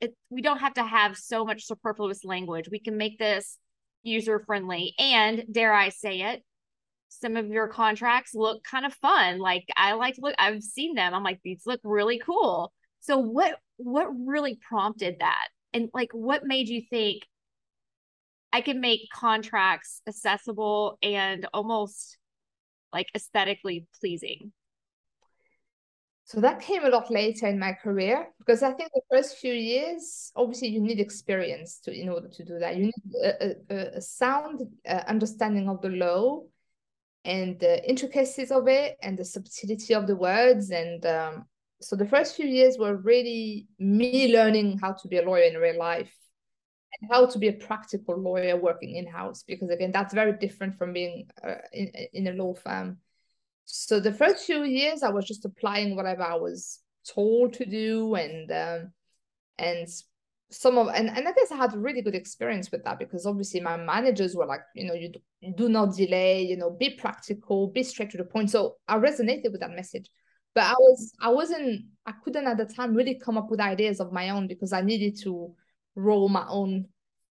it, 0.00 0.14
we 0.30 0.42
don't 0.42 0.58
have 0.58 0.74
to 0.74 0.84
have 0.84 1.16
so 1.16 1.44
much 1.44 1.66
superfluous 1.66 2.24
language. 2.24 2.68
We 2.70 2.80
can 2.80 2.96
make 2.96 3.18
this 3.18 3.58
user 4.02 4.40
friendly 4.40 4.94
and 4.98 5.44
dare 5.50 5.72
i 5.72 5.88
say 5.88 6.22
it 6.22 6.42
some 7.20 7.36
of 7.36 7.48
your 7.48 7.68
contracts 7.68 8.34
look 8.34 8.62
kind 8.64 8.86
of 8.86 8.94
fun. 8.94 9.38
Like 9.38 9.64
I 9.76 9.92
like 9.94 10.14
to 10.14 10.20
look, 10.22 10.34
I've 10.38 10.62
seen 10.62 10.94
them. 10.94 11.14
I'm 11.14 11.22
like, 11.22 11.40
these 11.44 11.62
look 11.66 11.80
really 11.84 12.18
cool. 12.18 12.72
So 13.00 13.18
what 13.18 13.58
what 13.76 14.08
really 14.08 14.58
prompted 14.68 15.16
that? 15.20 15.48
And 15.72 15.88
like 15.92 16.10
what 16.12 16.44
made 16.44 16.68
you 16.68 16.82
think 16.88 17.22
I 18.52 18.60
can 18.60 18.80
make 18.80 19.08
contracts 19.12 20.02
accessible 20.06 20.98
and 21.02 21.46
almost 21.52 22.18
like 22.92 23.08
aesthetically 23.14 23.86
pleasing? 24.00 24.52
So 26.24 26.40
that 26.40 26.60
came 26.60 26.84
a 26.84 26.88
lot 26.88 27.10
later 27.10 27.46
in 27.46 27.58
my 27.58 27.72
career 27.72 28.28
because 28.38 28.62
I 28.62 28.72
think 28.72 28.90
the 28.94 29.02
first 29.10 29.36
few 29.38 29.52
years, 29.52 30.32
obviously, 30.36 30.68
you 30.68 30.80
need 30.80 31.00
experience 31.00 31.78
to 31.80 31.92
in 31.92 32.08
order 32.08 32.28
to 32.28 32.44
do 32.44 32.58
that. 32.58 32.76
You 32.76 32.84
need 32.84 32.94
a, 33.22 33.54
a, 33.70 33.76
a 33.96 34.00
sound 34.00 34.62
uh, 34.88 35.02
understanding 35.06 35.68
of 35.68 35.82
the 35.82 35.88
law, 35.90 36.42
and 37.24 37.58
the 37.60 37.88
intricacies 37.88 38.50
of 38.50 38.68
it 38.68 38.96
and 39.02 39.18
the 39.18 39.24
subtlety 39.24 39.94
of 39.94 40.06
the 40.06 40.16
words. 40.16 40.70
And 40.70 41.04
um, 41.06 41.44
so 41.80 41.96
the 41.96 42.06
first 42.06 42.36
few 42.36 42.46
years 42.46 42.78
were 42.78 42.96
really 42.96 43.68
me 43.78 44.32
learning 44.32 44.78
how 44.78 44.92
to 44.92 45.08
be 45.08 45.18
a 45.18 45.22
lawyer 45.22 45.44
in 45.44 45.56
real 45.56 45.78
life 45.78 46.14
and 47.00 47.10
how 47.10 47.26
to 47.26 47.38
be 47.38 47.48
a 47.48 47.52
practical 47.52 48.16
lawyer 48.16 48.56
working 48.56 48.96
in-house 48.96 49.44
because 49.46 49.70
again 49.70 49.92
that's 49.92 50.14
very 50.14 50.32
different 50.32 50.76
from 50.76 50.92
being 50.92 51.26
uh, 51.42 51.54
in, 51.72 51.90
in 52.12 52.26
a 52.28 52.32
law 52.32 52.54
firm. 52.54 52.98
So 53.64 54.00
the 54.00 54.12
first 54.12 54.44
few 54.44 54.64
years 54.64 55.02
i 55.02 55.08
was 55.08 55.24
just 55.24 55.44
applying 55.44 55.96
whatever 55.96 56.22
i 56.22 56.34
was 56.34 56.80
told 57.08 57.54
to 57.54 57.64
do 57.64 58.14
and 58.14 58.50
um, 58.52 58.92
and 59.58 59.88
some 60.52 60.76
of 60.76 60.88
and, 60.88 61.08
and 61.08 61.26
I 61.26 61.32
guess 61.32 61.50
I 61.50 61.56
had 61.56 61.74
a 61.74 61.78
really 61.78 62.02
good 62.02 62.14
experience 62.14 62.70
with 62.70 62.84
that 62.84 62.98
because 62.98 63.26
obviously 63.26 63.60
my 63.60 63.76
managers 63.76 64.36
were 64.36 64.46
like, 64.46 64.60
you 64.74 64.86
know, 64.86 64.94
you, 64.94 65.10
do 65.56 65.68
not 65.68 65.96
delay, 65.96 66.42
you 66.42 66.56
know, 66.56 66.70
be 66.70 66.90
practical, 66.90 67.68
be 67.68 67.82
straight 67.82 68.10
to 68.10 68.18
the 68.18 68.24
point. 68.24 68.50
So 68.50 68.76
I 68.86 68.98
resonated 68.98 69.50
with 69.50 69.60
that 69.60 69.74
message. 69.74 70.08
But 70.54 70.64
I 70.64 70.74
was 70.74 71.12
I 71.20 71.30
wasn't 71.30 71.86
I 72.04 72.12
couldn't 72.22 72.46
at 72.46 72.58
the 72.58 72.66
time 72.66 72.94
really 72.94 73.18
come 73.18 73.38
up 73.38 73.50
with 73.50 73.60
ideas 73.60 74.00
of 74.00 74.12
my 74.12 74.28
own 74.30 74.46
because 74.46 74.72
I 74.74 74.82
needed 74.82 75.18
to 75.22 75.54
roll 75.94 76.28
my 76.28 76.44
own 76.48 76.86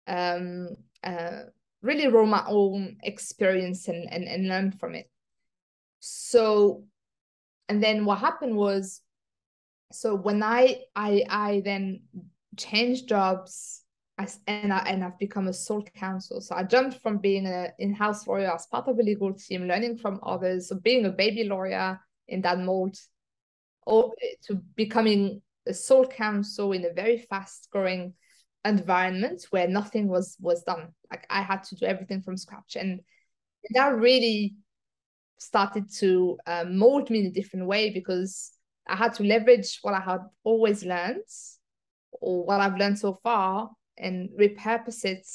um 0.06 0.68
uh 1.02 1.44
really 1.82 2.08
roll 2.08 2.26
my 2.26 2.44
own 2.46 2.98
experience 3.02 3.88
and 3.88 4.12
and, 4.12 4.24
and 4.24 4.48
learn 4.48 4.72
from 4.72 4.94
it. 4.94 5.10
So 6.00 6.84
and 7.70 7.82
then 7.82 8.04
what 8.04 8.18
happened 8.18 8.54
was 8.54 9.00
so 9.92 10.14
when 10.14 10.42
I 10.42 10.80
I 10.94 11.24
I 11.30 11.62
then 11.64 12.02
changed 12.56 13.08
jobs 13.08 13.82
as, 14.18 14.40
and 14.46 14.72
I, 14.72 14.78
and 14.78 15.04
I've 15.04 15.18
become 15.18 15.48
a 15.48 15.52
sole 15.52 15.84
counsel. 15.94 16.40
So 16.40 16.54
I 16.54 16.62
jumped 16.62 17.02
from 17.02 17.18
being 17.18 17.46
an 17.46 17.70
in-house 17.78 18.26
lawyer 18.26 18.52
as 18.54 18.66
part 18.66 18.88
of 18.88 18.98
a 18.98 19.02
legal 19.02 19.32
team, 19.34 19.68
learning 19.68 19.98
from 19.98 20.20
others, 20.22 20.68
so 20.68 20.76
being 20.76 21.04
a 21.04 21.10
baby 21.10 21.44
lawyer 21.44 22.00
in 22.28 22.40
that 22.42 22.58
mold, 22.58 22.96
or 23.86 24.14
to 24.44 24.56
becoming 24.74 25.42
a 25.66 25.74
sole 25.74 26.06
counsel 26.06 26.72
in 26.72 26.84
a 26.84 26.92
very 26.92 27.18
fast-growing 27.18 28.14
environment 28.64 29.46
where 29.50 29.68
nothing 29.68 30.08
was 30.08 30.36
was 30.40 30.62
done. 30.62 30.88
Like 31.10 31.26
I 31.30 31.42
had 31.42 31.62
to 31.64 31.76
do 31.76 31.86
everything 31.86 32.22
from 32.22 32.36
scratch, 32.36 32.76
and 32.76 33.00
that 33.74 33.96
really 33.96 34.56
started 35.38 35.92
to 35.98 36.38
uh, 36.46 36.64
mold 36.68 37.10
me 37.10 37.20
in 37.20 37.26
a 37.26 37.30
different 37.30 37.66
way 37.66 37.90
because 37.90 38.52
I 38.88 38.96
had 38.96 39.12
to 39.14 39.24
leverage 39.24 39.78
what 39.82 39.94
I 39.94 40.00
had 40.00 40.20
always 40.44 40.84
learned 40.84 41.22
what 42.20 42.60
I've 42.60 42.76
learned 42.76 42.98
so 42.98 43.14
far 43.22 43.70
and 43.98 44.28
repurpose 44.38 45.04
it 45.04 45.26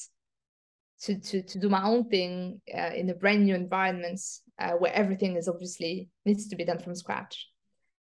to 1.01 1.19
to 1.19 1.41
to 1.41 1.59
do 1.59 1.69
my 1.69 1.83
own 1.83 2.09
thing 2.09 2.61
uh, 2.73 2.91
in 2.95 3.09
a 3.09 3.15
brand 3.15 3.43
new 3.43 3.55
environment 3.55 4.19
uh, 4.59 4.71
where 4.73 4.93
everything 4.93 5.35
is 5.35 5.47
obviously 5.47 6.09
needs 6.25 6.47
to 6.47 6.55
be 6.55 6.65
done 6.65 6.79
from 6.79 6.95
scratch. 6.95 7.47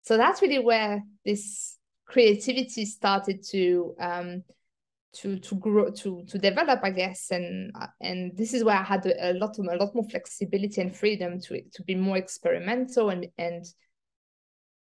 So 0.04 0.18
that's 0.18 0.42
really 0.42 0.60
where 0.60 1.04
this 1.26 1.78
creativity 2.06 2.86
started 2.86 3.44
to 3.52 3.96
um, 4.00 4.44
to 5.16 5.40
to 5.40 5.56
grow 5.56 5.90
to 5.92 6.24
to 6.28 6.38
develop, 6.38 6.80
I 6.84 6.92
guess, 6.92 7.32
and 7.32 7.74
and 8.02 8.38
this 8.38 8.54
is 8.54 8.64
where 8.64 8.78
I 8.78 8.84
had 8.84 9.06
a 9.06 9.34
lot 9.34 9.58
of, 9.60 9.66
a 9.66 9.78
lot 9.78 9.96
more 9.96 10.08
flexibility 10.10 10.82
and 10.82 10.96
freedom 10.96 11.40
to 11.42 11.62
to 11.74 11.84
be 11.84 11.96
more 11.96 12.18
experimental 12.18 13.10
and 13.10 13.28
and 13.38 13.66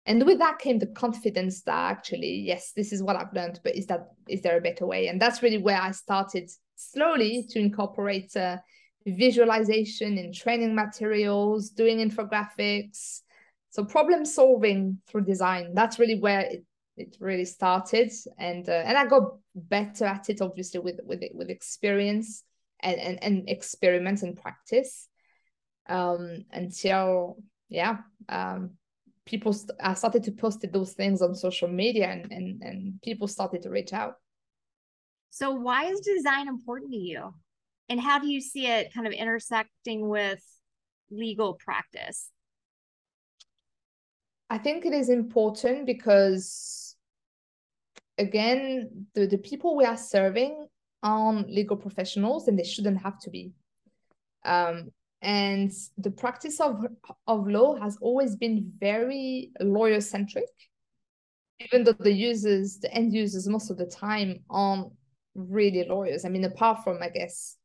and 0.10 0.26
with 0.26 0.40
that 0.40 0.58
came 0.58 0.80
the 0.80 0.88
confidence 0.88 1.62
that 1.62 1.92
actually 1.92 2.42
yes 2.46 2.74
this 2.76 2.92
is 2.92 3.04
what 3.04 3.16
i've 3.16 3.32
learned 3.32 3.60
but 3.64 3.76
is 3.76 3.86
that 3.86 4.08
is 4.28 4.42
there 4.42 4.58
a 4.58 4.62
better 4.62 4.86
way? 4.86 5.08
And 5.08 5.22
that's 5.22 5.42
really 5.44 5.58
where 5.58 5.82
i 5.82 5.92
started 5.92 6.50
slowly 6.76 7.46
to 7.50 7.60
incorporate 7.60 8.36
uh, 8.36 8.58
visualization 9.06 10.18
in 10.18 10.34
training 10.34 10.76
materials 10.76 11.70
doing 11.70 11.98
infographics. 11.98 13.22
So 13.70 13.86
problem 13.86 14.26
solving 14.26 15.00
through 15.08 15.26
design 15.26 15.74
that's 15.74 16.00
really 16.00 16.20
where 16.20 16.42
it, 16.42 16.66
it 16.98 17.16
really 17.20 17.46
started. 17.46 18.12
And 18.38 18.68
uh, 18.68 18.84
and 18.86 18.98
i 18.98 19.06
got 19.06 19.36
better 19.56 20.06
at 20.06 20.30
it 20.30 20.42
obviously 20.42 20.80
with 20.80 21.00
with 21.06 21.22
with 21.34 21.50
experience 21.50 22.44
and 22.82 23.00
and, 23.00 23.24
and 23.24 23.50
experiment 23.50 24.24
and 24.24 24.36
practice 24.38 25.08
um 25.88 26.46
until 26.52 27.38
yeah 27.68 27.98
um 28.30 28.72
people 29.30 29.54
st- 29.54 29.80
I 29.80 29.94
started 29.94 30.24
to 30.24 30.32
post 30.32 30.66
those 30.74 30.94
things 30.94 31.22
on 31.22 31.36
social 31.36 31.68
media 31.68 32.08
and, 32.10 32.32
and 32.32 32.62
and 32.64 33.02
people 33.02 33.28
started 33.28 33.62
to 33.62 33.70
reach 33.70 33.94
out. 33.94 34.16
So 35.30 35.52
why 35.52 35.86
is 35.86 36.00
design 36.00 36.48
important 36.48 36.92
to 36.92 36.98
you? 36.98 37.34
And 37.88 38.02
how 38.02 38.20
do 38.20 38.28
you 38.28 38.42
see 38.42 38.66
it 38.68 38.94
kind 38.94 39.06
of 39.06 39.14
intersecting 39.14 40.10
with 40.10 40.42
legal 41.12 41.54
practice? 41.54 42.32
I 44.50 44.58
think 44.58 44.86
it 44.86 44.94
is 44.94 45.10
important 45.10 45.86
because 45.86 46.96
again, 48.18 49.06
the, 49.14 49.28
the 49.28 49.38
people 49.38 49.78
we 49.78 49.86
are 49.86 49.98
serving 49.98 50.68
aren't 51.04 51.50
legal 51.50 51.78
professionals 51.78 52.48
and 52.48 52.58
they 52.58 52.64
shouldn't 52.64 53.02
have 53.02 53.20
to 53.20 53.30
be. 53.30 53.54
Um, 54.44 54.92
and 55.22 55.72
the 55.98 56.12
practice 56.12 56.60
of 56.60 56.86
of 57.28 57.48
law 57.48 57.76
has 57.76 57.98
always 58.02 58.36
been 58.36 58.72
very 58.80 59.52
lawyer 59.60 60.02
centric 60.02 60.50
even 61.60 61.84
though 61.84 61.96
the 62.00 62.12
users 62.12 62.80
the 62.80 62.94
end 62.94 63.14
users 63.14 63.48
most 63.48 63.70
of 63.70 63.78
the 63.78 63.86
time 63.86 64.40
aren't 64.50 64.92
really 65.36 65.86
lawyers. 65.88 66.24
I 66.26 66.30
mean 66.30 66.46
apart 66.46 66.84
from 66.84 67.02
i 67.02 67.10
guess 67.10 67.58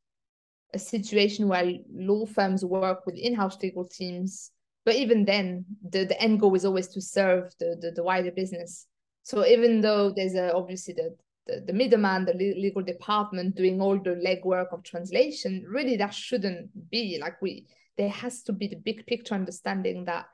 a 0.73 0.79
situation 0.79 1.47
where 1.47 1.71
law 1.93 2.25
firms 2.25 2.65
work 2.65 3.05
with 3.05 3.15
in-house 3.15 3.57
legal 3.61 3.85
teams 3.85 4.51
but 4.85 4.95
even 4.95 5.25
then 5.25 5.65
the, 5.89 6.05
the 6.05 6.21
end 6.21 6.39
goal 6.39 6.53
is 6.53 6.63
always 6.63 6.87
to 6.89 7.01
serve 7.01 7.51
the, 7.59 7.75
the, 7.81 7.91
the 7.91 8.03
wider 8.03 8.31
business. 8.31 8.85
So 9.23 9.45
even 9.45 9.81
though 9.81 10.11
there's 10.11 10.35
a, 10.35 10.53
obviously 10.53 10.93
the 10.93 11.15
the, 11.47 11.63
the 11.65 11.73
middleman, 11.73 12.25
the 12.25 12.33
legal 12.33 12.81
department 12.81 13.55
doing 13.55 13.81
all 13.81 13.97
the 13.97 14.11
legwork 14.11 14.73
of 14.73 14.83
translation, 14.83 15.65
really 15.67 15.97
that 15.97 16.13
shouldn't 16.13 16.69
be. 16.89 17.17
Like 17.21 17.41
we, 17.41 17.67
there 17.97 18.09
has 18.09 18.43
to 18.43 18.53
be 18.53 18.67
the 18.67 18.75
big 18.77 19.05
picture 19.05 19.35
understanding 19.35 20.05
that 20.05 20.25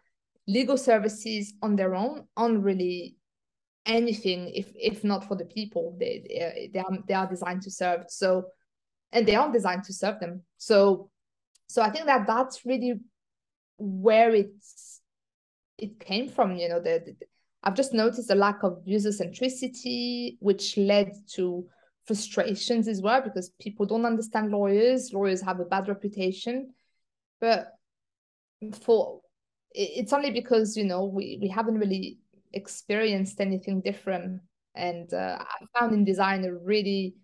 legal 0.48 0.78
services 0.78 1.54
on 1.62 1.76
their 1.76 1.96
own 1.96 2.28
aren't 2.36 2.64
really 2.64 3.16
anything 3.88 4.52
if 4.54 4.72
if 4.76 5.04
not 5.04 5.28
for 5.28 5.36
the 5.36 5.46
people 5.46 5.98
they 6.00 6.24
they, 6.28 6.70
they 6.72 6.80
are 6.80 6.98
they 7.08 7.14
are 7.14 7.30
designed 7.30 7.62
to 7.64 7.72
serve. 7.72 8.06
So 8.10 8.46
and 9.12 9.28
they 9.28 9.36
aren't 9.36 9.54
designed 9.54 9.84
to 9.86 9.94
serve 9.94 10.20
them. 10.20 10.44
So 10.58 11.12
so 11.72 11.82
i 11.82 11.90
think 11.90 12.06
that 12.06 12.28
that's 12.28 12.66
really 12.66 13.00
where 13.78 14.36
it's 14.36 15.02
it 15.78 16.00
came 16.00 16.28
from 16.28 16.58
you 16.58 16.68
know 16.68 16.80
the, 16.80 17.02
the 17.06 17.16
I've 17.64 17.76
just 17.76 17.94
noticed 17.94 18.32
a 18.32 18.36
lack 18.36 18.64
of 18.64 18.82
user 18.86 19.10
centricity, 19.10 20.38
which 20.40 20.78
led 20.78 21.14
to 21.36 21.66
frustrations 22.06 22.88
as 22.88 23.02
well 23.02 23.22
because 23.22 23.52
people 23.62 23.86
don't 23.86 24.06
understand 24.06 24.52
lawyers. 24.52 25.12
Lawyers 25.14 25.42
have 25.42 25.60
a 25.60 25.66
bad 25.66 25.88
reputation, 25.88 26.74
but 27.40 27.74
for 28.82 29.22
it's 29.74 30.12
only 30.12 30.32
because 30.32 30.76
you 30.76 30.84
know 30.84 31.06
we 31.06 31.38
we 31.42 31.48
haven't 31.48 31.78
really 31.78 32.20
experienced 32.54 33.40
anything 33.40 33.82
different. 33.82 34.42
And 34.76 35.14
uh, 35.14 35.38
I 35.40 35.80
found 35.80 35.94
in 35.94 36.06
design 36.06 36.46
a 36.46 36.54
really 36.54 37.16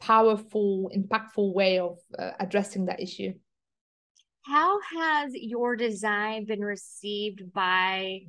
powerful, 0.00 0.90
impactful 0.94 1.52
way 1.54 1.78
of 1.78 1.98
uh, 2.18 2.32
addressing 2.40 2.86
that 2.86 3.00
issue. 3.00 3.32
How 4.42 4.78
has 4.96 5.32
your 5.34 5.76
design 5.76 6.44
been 6.46 6.60
received 6.60 7.52
by 7.52 8.20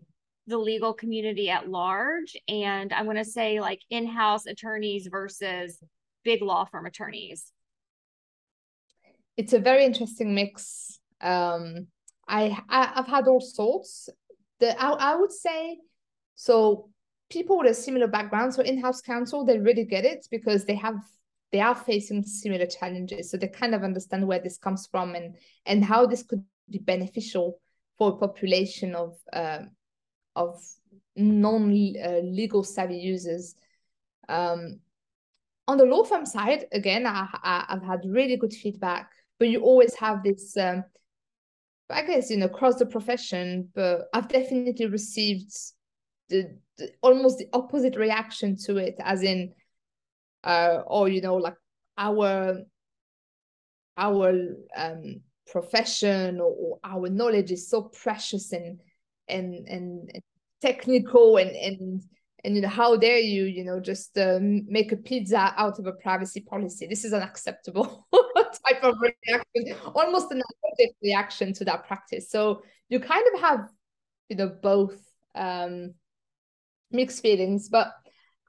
the 0.48 0.58
legal 0.58 0.94
community 0.94 1.50
at 1.50 1.70
large 1.70 2.36
and 2.48 2.94
i'm 2.94 3.06
going 3.06 3.18
to 3.18 3.26
say 3.26 3.60
like 3.60 3.82
in-house 3.90 4.46
attorneys 4.46 5.08
versus 5.08 5.82
big 6.24 6.42
law 6.42 6.66
firm 6.66 6.86
attorneys. 6.86 7.52
It's 9.38 9.54
a 9.54 9.60
very 9.60 9.86
interesting 9.86 10.34
mix. 10.34 11.00
Um 11.22 11.88
i, 12.28 12.58
I 12.70 12.82
have 12.96 13.08
had 13.08 13.28
all 13.28 13.40
sorts. 13.40 14.10
The 14.60 14.70
I, 14.82 14.90
I 15.12 15.16
would 15.16 15.32
say 15.32 15.78
so 16.36 16.90
people 17.30 17.58
with 17.58 17.72
a 17.72 17.74
similar 17.74 18.08
background 18.08 18.54
so 18.54 18.62
in-house 18.62 19.02
counsel 19.02 19.46
they 19.46 19.60
really 19.60 19.86
get 19.86 20.06
it 20.06 20.28
because 20.32 20.66
they 20.66 20.76
have 20.76 21.00
they 21.52 21.62
are 21.62 21.76
facing 21.76 22.24
similar 22.24 22.66
challenges. 22.66 23.32
So 23.32 23.38
they 23.38 23.48
kind 23.48 23.74
of 23.74 23.84
understand 23.84 24.28
where 24.28 24.40
this 24.40 24.58
comes 24.58 24.88
from 24.92 25.16
and 25.16 25.36
and 25.66 25.84
how 25.84 26.06
this 26.06 26.24
could 26.24 26.44
be 26.70 26.80
beneficial 26.80 27.60
for 27.98 28.10
a 28.10 28.18
population 28.18 28.96
of 28.96 29.16
um, 29.34 29.72
of 30.38 30.64
non-legal 31.16 32.64
savvy 32.64 32.98
users. 32.98 33.56
Um, 34.30 34.80
on 35.68 35.78
the 35.78 35.86
law 35.86 36.04
firm 36.04 36.26
side, 36.26 36.66
again, 36.72 37.06
I, 37.06 37.28
have 37.70 37.84
had 37.84 38.06
really 38.06 38.38
good 38.38 38.54
feedback, 38.54 39.12
but 39.40 39.50
you 39.50 39.62
always 39.62 39.96
have 39.96 40.24
this, 40.24 40.56
um, 40.56 40.84
I 41.90 42.04
guess, 42.04 42.30
you 42.30 42.38
know, 42.38 42.46
across 42.46 42.76
the 42.76 42.86
profession, 42.86 43.70
but 43.74 44.08
I've 44.14 44.30
definitely 44.30 44.86
received 44.86 45.52
the, 46.30 46.58
the 46.78 46.92
almost 47.02 47.40
the 47.40 47.50
opposite 47.52 47.96
reaction 47.96 48.56
to 48.66 48.78
it, 48.78 48.96
as 49.00 49.24
in, 49.24 49.54
uh, 50.44 50.84
or, 50.86 51.10
you 51.10 51.22
know, 51.22 51.36
like 51.36 51.56
our, 51.98 52.62
our 53.98 54.34
um, 54.76 55.22
profession 55.48 56.40
or, 56.40 56.52
or 56.52 56.80
our 56.84 57.10
knowledge 57.10 57.52
is 57.52 57.70
so 57.70 57.82
precious 57.82 58.54
and 58.54 58.80
and 59.30 59.68
and 59.68 60.12
technical 60.62 61.38
and 61.38 61.52
and 61.52 62.04
and 62.44 62.56
you 62.56 62.62
know 62.62 62.68
how 62.68 62.96
dare 62.96 63.20
you 63.20 63.46
you 63.46 63.64
know 63.64 63.80
just 63.80 64.18
um, 64.18 64.66
make 64.68 64.92
a 64.92 64.98
pizza 64.98 65.54
out 65.58 65.80
of 65.80 65.86
a 65.86 65.92
privacy 65.94 66.42
policy 66.42 66.88
this 66.88 67.04
is 67.06 67.14
unacceptable 67.14 68.08
type 68.68 68.84
of 68.84 68.96
reaction 69.02 69.76
almost 69.94 70.32
an 70.32 70.42
allergic 70.42 70.96
reaction 71.04 71.54
to 71.54 71.66
that 71.66 71.86
practice 71.88 72.30
so 72.30 72.62
you 72.90 73.00
kind 73.00 73.26
of 73.34 73.42
have 73.42 73.70
you 74.30 74.36
know 74.36 74.50
both 74.62 75.00
um 75.36 75.94
mixed 76.92 77.22
feelings. 77.22 77.70
But 77.70 77.92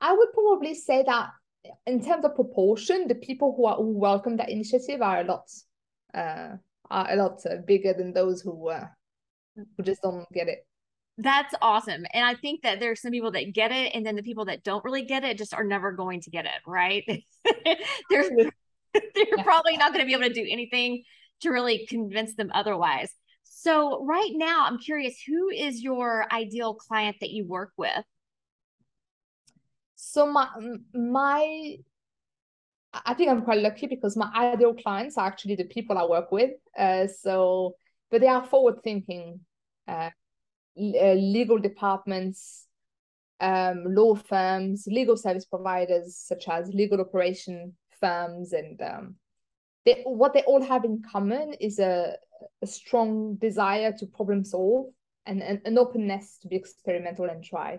I 0.01 0.13
would 0.13 0.33
probably 0.33 0.75
say 0.75 1.05
that 1.07 1.31
in 1.87 2.05
terms 2.05 2.25
of 2.25 2.35
proportion, 2.35 3.09
the 3.09 3.15
people 3.15 3.55
who 3.57 3.67
are 3.67 3.77
who 3.77 3.99
welcome 3.99 4.37
that 4.37 4.51
initiative 4.51 5.03
are 5.03 5.21
a 5.21 5.25
lot 5.25 5.51
uh, 6.15 6.57
are 6.91 7.11
a 7.11 7.17
lot 7.17 7.41
uh, 7.47 7.57
bigger 7.67 7.93
than 7.93 8.13
those 8.13 8.41
who 8.41 8.69
uh, 8.69 8.87
who 9.77 9.83
just 9.83 10.03
don't 10.03 10.31
get 10.33 10.49
it. 10.49 10.67
That's 11.19 11.53
awesome. 11.61 12.07
And 12.15 12.25
I 12.25 12.35
think 12.37 12.63
that 12.63 12.79
there's 12.79 13.03
some 13.03 13.11
people 13.11 13.33
that 13.33 13.53
get 13.53 13.73
it, 13.73 13.93
and 13.95 14.07
then 14.07 14.15
the 14.15 14.23
people 14.23 14.45
that 14.45 14.63
don't 14.63 14.85
really 14.85 15.03
get 15.03 15.25
it 15.25 15.37
just 15.37 15.53
are 15.53 15.65
never 15.65 15.91
going 15.93 16.21
to 16.23 16.31
get 16.31 16.45
it, 16.45 16.61
right? 16.67 17.05
they're 18.09 18.31
they're 18.95 19.45
probably 19.45 19.77
not 19.79 19.93
going 19.93 20.01
to 20.01 20.07
be 20.07 20.13
able 20.13 20.29
to 20.29 20.33
do 20.33 20.47
anything 20.49 21.03
to 21.41 21.51
really 21.51 21.87
convince 21.87 22.35
them 22.35 22.51
otherwise. 22.55 23.13
So, 23.43 24.05
right 24.05 24.31
now, 24.33 24.67
I'm 24.67 24.79
curious 24.79 25.21
who 25.27 25.49
is 25.49 25.83
your 25.83 26.33
ideal 26.33 26.75
client 26.75 27.17
that 27.21 27.31
you 27.31 27.45
work 27.45 27.73
with? 27.77 28.05
So, 29.97 30.31
my, 30.31 30.49
my, 30.95 31.77
I 32.93 33.15
think 33.15 33.31
I'm 33.31 33.43
quite 33.43 33.61
lucky 33.61 33.89
because 33.89 34.17
my 34.17 34.31
ideal 34.33 34.75
clients 34.75 35.19
are 35.19 35.27
actually 35.27 35.57
the 35.57 35.65
people 35.65 35.99
I 35.99 36.05
work 36.05 36.31
with. 36.31 36.53
Uh, 36.79 37.09
so, 37.09 37.75
but 38.13 38.21
they 38.21 38.29
are 38.29 38.45
forward 38.47 38.85
thinking 38.85 39.41
uh, 39.89 40.11
uh, 40.79 41.15
legal 41.15 41.59
departments, 41.59 42.67
um, 43.41 43.85
law 43.87 44.15
firms, 44.15 44.87
legal 44.87 45.17
service 45.17 45.45
providers 45.45 46.17
such 46.17 46.49
as 46.49 46.73
legal 46.73 47.01
operation 47.01 47.75
firms, 48.01 48.53
and 48.53 48.81
um, 48.83 49.15
they, 49.85 50.03
what 50.05 50.35
they 50.35 50.43
all 50.43 50.63
have 50.63 50.85
in 50.85 51.03
common 51.11 51.55
is 51.55 51.79
a, 51.79 52.15
a 52.63 52.67
strong 52.67 53.37
desire 53.37 53.93
to 53.93 54.07
problem 54.07 54.45
solve 54.45 54.87
and, 55.27 55.43
and 55.43 55.61
an 55.65 55.79
openness 55.79 56.39
to 56.43 56.49
be 56.49 56.57
experimental 56.57 57.27
and 57.27 57.43
try. 57.43 57.79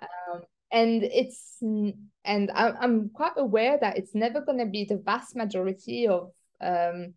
Um, 0.00 0.42
and 0.70 1.02
it's 1.02 1.58
and 1.60 2.50
I, 2.54 2.72
I'm 2.80 3.10
quite 3.10 3.36
aware 3.36 3.78
that 3.80 3.98
it's 3.98 4.14
never 4.14 4.40
going 4.40 4.58
to 4.58 4.66
be 4.66 4.84
the 4.84 4.96
vast 4.96 5.36
majority 5.36 6.08
of 6.08 6.30
um, 6.60 7.14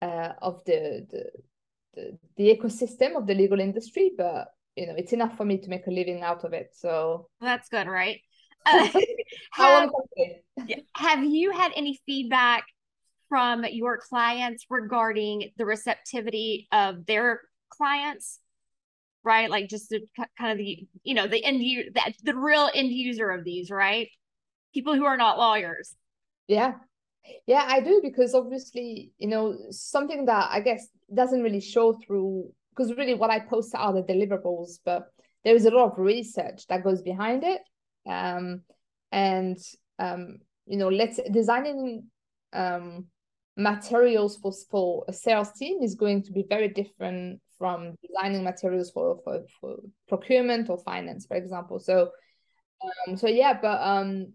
uh, 0.00 0.32
of 0.40 0.64
the, 0.64 1.06
the 1.10 1.30
the, 1.94 2.18
the 2.36 2.56
ecosystem 2.56 3.16
of 3.16 3.26
the 3.26 3.34
legal 3.34 3.60
industry, 3.60 4.12
but 4.16 4.48
you 4.76 4.86
know, 4.86 4.94
it's 4.96 5.12
enough 5.12 5.36
for 5.36 5.44
me 5.44 5.58
to 5.58 5.68
make 5.68 5.86
a 5.86 5.90
living 5.90 6.22
out 6.22 6.44
of 6.44 6.52
it. 6.52 6.70
So 6.74 7.28
that's 7.40 7.68
good, 7.68 7.86
right? 7.86 8.20
Uh, 8.66 8.88
have, 9.52 9.90
have 10.96 11.22
you 11.22 11.50
had 11.50 11.70
any 11.76 12.00
feedback 12.06 12.64
from 13.28 13.62
your 13.70 13.98
clients 13.98 14.64
regarding 14.70 15.50
the 15.58 15.66
receptivity 15.66 16.66
of 16.72 17.04
their 17.04 17.42
clients? 17.68 18.40
Right, 19.22 19.50
like 19.50 19.68
just 19.68 19.90
the 19.90 20.00
kind 20.38 20.52
of 20.52 20.58
the 20.58 20.86
you 21.02 21.14
know 21.14 21.26
the 21.26 21.44
end 21.44 21.62
you 21.62 21.90
that 21.94 22.12
the 22.22 22.34
real 22.34 22.70
end 22.74 22.90
user 22.90 23.30
of 23.30 23.44
these, 23.44 23.70
right? 23.70 24.08
People 24.72 24.94
who 24.94 25.04
are 25.04 25.18
not 25.18 25.38
lawyers. 25.38 25.94
Yeah, 26.48 26.74
yeah, 27.46 27.64
I 27.66 27.80
do 27.80 28.00
because 28.02 28.34
obviously, 28.34 29.12
you 29.18 29.28
know, 29.28 29.56
something 29.70 30.26
that 30.26 30.48
I 30.50 30.60
guess 30.60 30.86
doesn't 31.14 31.42
really 31.42 31.60
show 31.60 31.98
through 32.06 32.52
because 32.70 32.94
really 32.96 33.14
what 33.14 33.30
I 33.30 33.40
post 33.40 33.74
are 33.74 33.92
the 33.92 34.02
deliverables, 34.02 34.78
but 34.84 35.06
there 35.44 35.54
is 35.54 35.66
a 35.66 35.70
lot 35.70 35.92
of 35.92 35.98
research 35.98 36.66
that 36.68 36.82
goes 36.84 37.02
behind 37.02 37.44
it. 37.44 37.60
Um, 38.08 38.62
and 39.12 39.58
um, 39.98 40.38
you 40.66 40.76
know, 40.76 40.88
let's 40.88 41.20
designing 41.30 42.04
um 42.52 43.06
materials 43.56 44.36
for 44.36 44.52
for 44.70 45.04
a 45.08 45.12
sales 45.12 45.52
team 45.52 45.82
is 45.82 45.94
going 45.94 46.22
to 46.22 46.32
be 46.32 46.44
very 46.48 46.68
different 46.68 47.40
from 47.58 47.94
designing 48.02 48.42
materials 48.42 48.90
for 48.90 49.18
for, 49.22 49.40
for 49.60 49.76
procurement 50.08 50.68
or 50.68 50.78
finance, 50.78 51.26
for 51.26 51.36
example. 51.36 51.78
So 51.78 52.10
um, 53.08 53.16
so 53.16 53.28
yeah, 53.28 53.58
but 53.60 53.80
um 53.80 54.32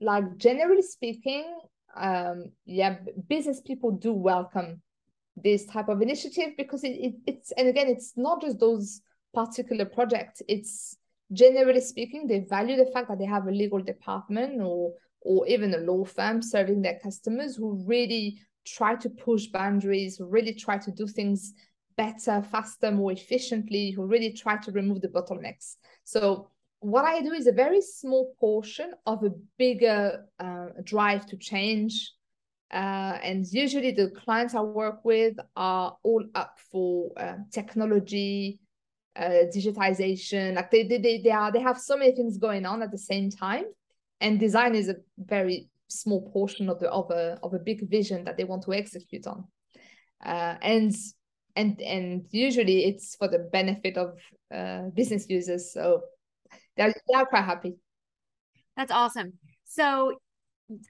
like 0.00 0.36
generally 0.36 0.82
speaking, 0.82 1.58
um, 1.96 2.52
yeah, 2.64 2.98
business 3.28 3.60
people 3.60 3.92
do 3.92 4.12
welcome 4.12 4.82
this 5.36 5.66
type 5.66 5.88
of 5.88 6.02
initiative 6.02 6.50
because 6.56 6.82
it, 6.84 6.90
it, 6.90 7.14
it's 7.26 7.52
and 7.52 7.68
again 7.68 7.86
it's 7.88 8.14
not 8.16 8.40
just 8.40 8.58
those 8.58 9.00
particular 9.34 9.84
projects. 9.84 10.42
It's 10.48 10.96
generally 11.32 11.80
speaking 11.80 12.26
they 12.26 12.40
value 12.40 12.76
the 12.76 12.90
fact 12.92 13.08
that 13.08 13.18
they 13.18 13.26
have 13.26 13.46
a 13.46 13.52
legal 13.52 13.82
department 13.82 14.60
or 14.62 14.94
or 15.20 15.46
even 15.46 15.74
a 15.74 15.78
law 15.78 16.04
firm 16.04 16.40
serving 16.40 16.80
their 16.80 16.98
customers 17.02 17.56
who 17.56 17.84
really 17.86 18.40
try 18.66 18.94
to 18.94 19.10
push 19.10 19.46
boundaries 19.46 20.20
really 20.20 20.54
try 20.54 20.78
to 20.78 20.90
do 20.92 21.06
things 21.06 21.52
better 21.98 22.40
faster 22.50 22.90
more 22.90 23.12
efficiently 23.12 23.90
who 23.90 24.06
really 24.06 24.32
try 24.32 24.56
to 24.56 24.70
remove 24.72 25.00
the 25.02 25.08
bottlenecks. 25.08 25.76
So 26.04 26.48
what 26.80 27.04
I 27.04 27.20
do 27.20 27.32
is 27.32 27.46
a 27.46 27.52
very 27.52 27.80
small 27.80 28.34
portion 28.38 28.92
of 29.06 29.24
a 29.24 29.30
bigger 29.58 30.24
uh, 30.38 30.66
drive 30.84 31.26
to 31.26 31.36
change. 31.36 32.12
Uh, 32.70 33.18
and 33.22 33.46
usually 33.50 33.92
the 33.92 34.10
clients 34.10 34.54
I 34.54 34.60
work 34.60 35.04
with 35.04 35.36
are 35.56 35.96
all 36.02 36.24
up 36.34 36.58
for 36.70 37.10
uh, 37.16 37.36
technology, 37.52 38.60
digitization. 39.18 40.54
Like 40.54 40.70
they, 40.70 40.84
they, 40.84 40.98
they, 40.98 41.18
they, 41.18 41.30
are, 41.30 41.50
they 41.50 41.60
have 41.60 41.78
so 41.78 41.96
many 41.96 42.12
things 42.12 42.38
going 42.38 42.64
on 42.66 42.82
at 42.82 42.92
the 42.92 42.98
same 42.98 43.30
time. 43.30 43.64
And 44.20 44.38
design 44.38 44.74
is 44.74 44.88
a 44.88 44.96
very 45.18 45.68
small 45.88 46.30
portion 46.30 46.68
of 46.68 46.78
the 46.78 46.90
of 46.90 47.10
a 47.10 47.38
of 47.42 47.54
a 47.54 47.58
big 47.58 47.88
vision 47.88 48.24
that 48.24 48.36
they 48.36 48.44
want 48.44 48.62
to 48.64 48.74
execute 48.74 49.26
on. 49.26 49.44
Uh, 50.24 50.56
and 50.62 50.94
and 51.56 51.80
and 51.80 52.26
usually 52.30 52.84
it's 52.84 53.16
for 53.16 53.28
the 53.28 53.38
benefit 53.38 53.96
of 53.96 54.18
uh, 54.54 54.82
business 54.94 55.28
users. 55.28 55.72
So 55.72 56.02
they're, 56.78 56.94
they're 57.08 57.26
quite 57.26 57.44
happy. 57.44 57.76
That's 58.76 58.92
awesome. 58.92 59.34
So 59.64 60.14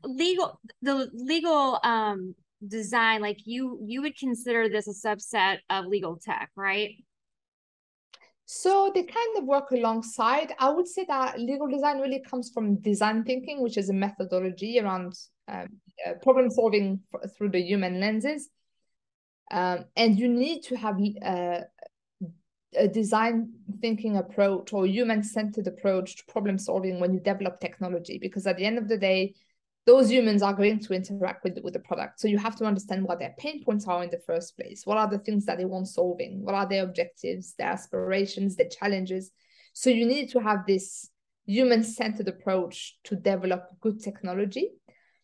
legal 0.05 0.61
the 0.83 1.09
legal 1.15 1.79
um 1.85 2.35
design 2.67 3.21
like 3.21 3.39
you 3.45 3.79
you 3.87 4.03
would 4.03 4.17
consider 4.19 4.69
this 4.69 4.89
a 4.89 5.09
subset 5.09 5.59
of 5.71 5.87
legal 5.87 6.17
tech 6.17 6.51
right 6.57 6.97
so 8.45 8.91
they 8.93 9.05
kind 9.05 9.37
of 9.39 9.45
work 9.45 9.71
alongside 9.71 10.53
i 10.59 10.69
would 10.69 10.89
say 10.89 11.05
that 11.07 11.39
legal 11.39 11.69
design 11.69 12.01
really 12.01 12.21
comes 12.29 12.51
from 12.53 12.81
design 12.81 13.23
thinking 13.23 13.63
which 13.63 13.77
is 13.77 13.89
a 13.89 13.93
methodology 13.93 14.81
around 14.81 15.13
um, 15.47 15.69
uh, 16.05 16.15
problem 16.23 16.51
solving 16.51 17.01
through 17.37 17.51
the 17.51 17.63
human 17.63 18.01
lenses 18.01 18.49
um, 19.53 19.85
and 19.97 20.19
you 20.19 20.29
need 20.29 20.63
to 20.63 20.77
have 20.77 20.99
uh, 21.25 21.61
a 22.77 22.87
design 22.87 23.51
thinking 23.81 24.17
approach 24.17 24.73
or 24.73 24.87
human 24.87 25.23
centered 25.23 25.67
approach 25.67 26.17
to 26.17 26.25
problem 26.27 26.59
solving 26.59 27.01
when 27.01 27.15
you 27.15 27.21
develop 27.21 27.61
technology 27.61 28.19
because 28.21 28.47
at 28.47 28.57
the 28.57 28.65
end 28.65 28.79
of 28.79 28.89
the 28.89 28.99
day 28.99 29.35
those 29.87 30.11
humans 30.11 30.43
are 30.43 30.53
going 30.53 30.79
to 30.79 30.93
interact 30.93 31.43
with, 31.45 31.59
with 31.65 31.73
the 31.73 31.79
product. 31.79 32.21
So 32.21 32.29
you 32.29 32.37
have 32.37 32.57
to 32.57 32.67
understand 32.67 33.05
what 33.05 33.19
their 33.19 33.35
pain 33.39 33.65
points 33.65 33.87
are 33.87 34.05
in 34.05 34.11
the 34.11 34.21
first 34.27 34.55
place. 34.55 34.83
What 34.85 34.99
are 34.99 35.09
the 35.09 35.19
things 35.19 35.47
that 35.47 35.57
they 35.57 35.65
want 35.65 35.89
solving? 35.89 36.45
What 36.45 36.55
are 36.55 36.69
their 36.69 36.85
objectives 36.85 37.55
their 37.55 37.69
aspirations 37.69 38.55
their 38.55 38.69
challenges? 38.69 39.31
So 39.73 39.89
you 39.89 40.05
need 40.07 40.31
to 40.33 40.41
have 40.41 40.67
this 40.67 41.09
human 41.47 41.83
centered 41.83 42.29
approach 42.29 42.99
to 43.05 43.17
develop 43.17 43.65
good 43.81 44.03
technology. 44.03 44.73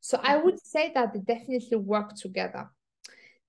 So 0.00 0.18
i 0.22 0.36
would 0.36 0.58
say 0.64 0.92
that 0.94 1.12
they 1.12 1.20
definitely 1.20 1.76
work 1.76 2.14
together. 2.14 2.70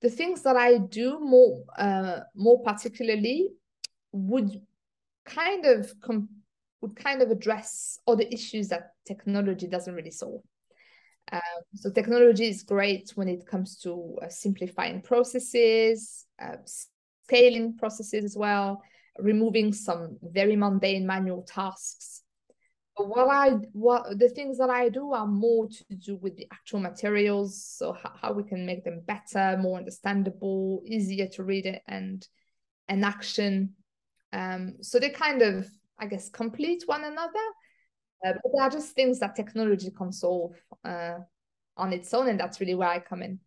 The 0.01 0.09
things 0.09 0.41
that 0.41 0.57
i 0.57 0.79
do 0.79 1.19
more 1.21 1.63
uh, 1.77 2.19
more 2.35 2.61
particularly 2.61 3.51
would 4.15 4.61
kind 5.25 5.65
of 5.65 5.93
com- 6.01 6.29
would 6.81 6.95
kind 6.95 7.21
of 7.21 7.31
address 7.31 7.99
all 8.05 8.15
the 8.15 8.31
issues 8.33 8.69
that 8.69 8.91
technology 9.05 9.67
doesn't 9.67 9.93
really 9.93 10.11
solve. 10.11 10.41
Um, 11.31 11.41
so 11.73 11.89
technology 11.89 12.47
is 12.47 12.63
great 12.63 13.11
when 13.15 13.27
it 13.27 13.47
comes 13.47 13.77
to 13.79 14.17
uh, 14.23 14.29
simplifying 14.29 15.01
processes, 15.01 16.25
uh, 16.39 16.57
scaling 17.27 17.75
processes 17.77 18.23
as 18.23 18.37
well, 18.37 18.81
removing 19.17 19.73
some 19.73 20.17
very 20.21 20.55
mundane 20.55 21.07
manual 21.07 21.41
tasks. 21.41 22.21
But 22.95 23.09
what 23.09 23.27
I 23.29 23.49
what 23.73 24.17
the 24.19 24.29
things 24.29 24.57
that 24.59 24.69
I 24.69 24.87
do 24.87 25.11
are 25.11 25.27
more 25.27 25.67
to 25.67 25.95
do 25.95 26.15
with 26.15 26.37
the 26.37 26.47
actual 26.53 26.79
materials, 26.79 27.61
so 27.65 27.91
how, 27.91 28.11
how 28.21 28.33
we 28.33 28.43
can 28.43 28.65
make 28.65 28.85
them 28.85 29.01
better, 29.05 29.57
more 29.59 29.77
understandable, 29.77 30.81
easier 30.85 31.27
to 31.33 31.43
read 31.43 31.65
it 31.65 31.81
and 31.87 32.25
and 32.87 33.03
action 33.03 33.73
um, 34.35 34.75
so 34.81 34.99
they 34.99 35.09
kind 35.09 35.41
of, 35.41 35.65
I 35.97 36.07
guess, 36.07 36.29
complete 36.29 36.83
one 36.85 37.05
another. 37.05 37.45
Uh, 38.25 38.33
but 38.33 38.51
they 38.53 38.61
are 38.61 38.69
just 38.69 38.93
things 38.93 39.19
that 39.19 39.35
technology 39.35 39.89
can 39.91 40.11
solve 40.11 40.55
uh, 40.83 41.19
on 41.77 41.93
its 41.93 42.13
own, 42.13 42.27
and 42.27 42.39
that's 42.39 42.59
really 42.59 42.75
where 42.75 42.89
I 42.89 42.99
come 42.99 43.21
in. 43.21 43.39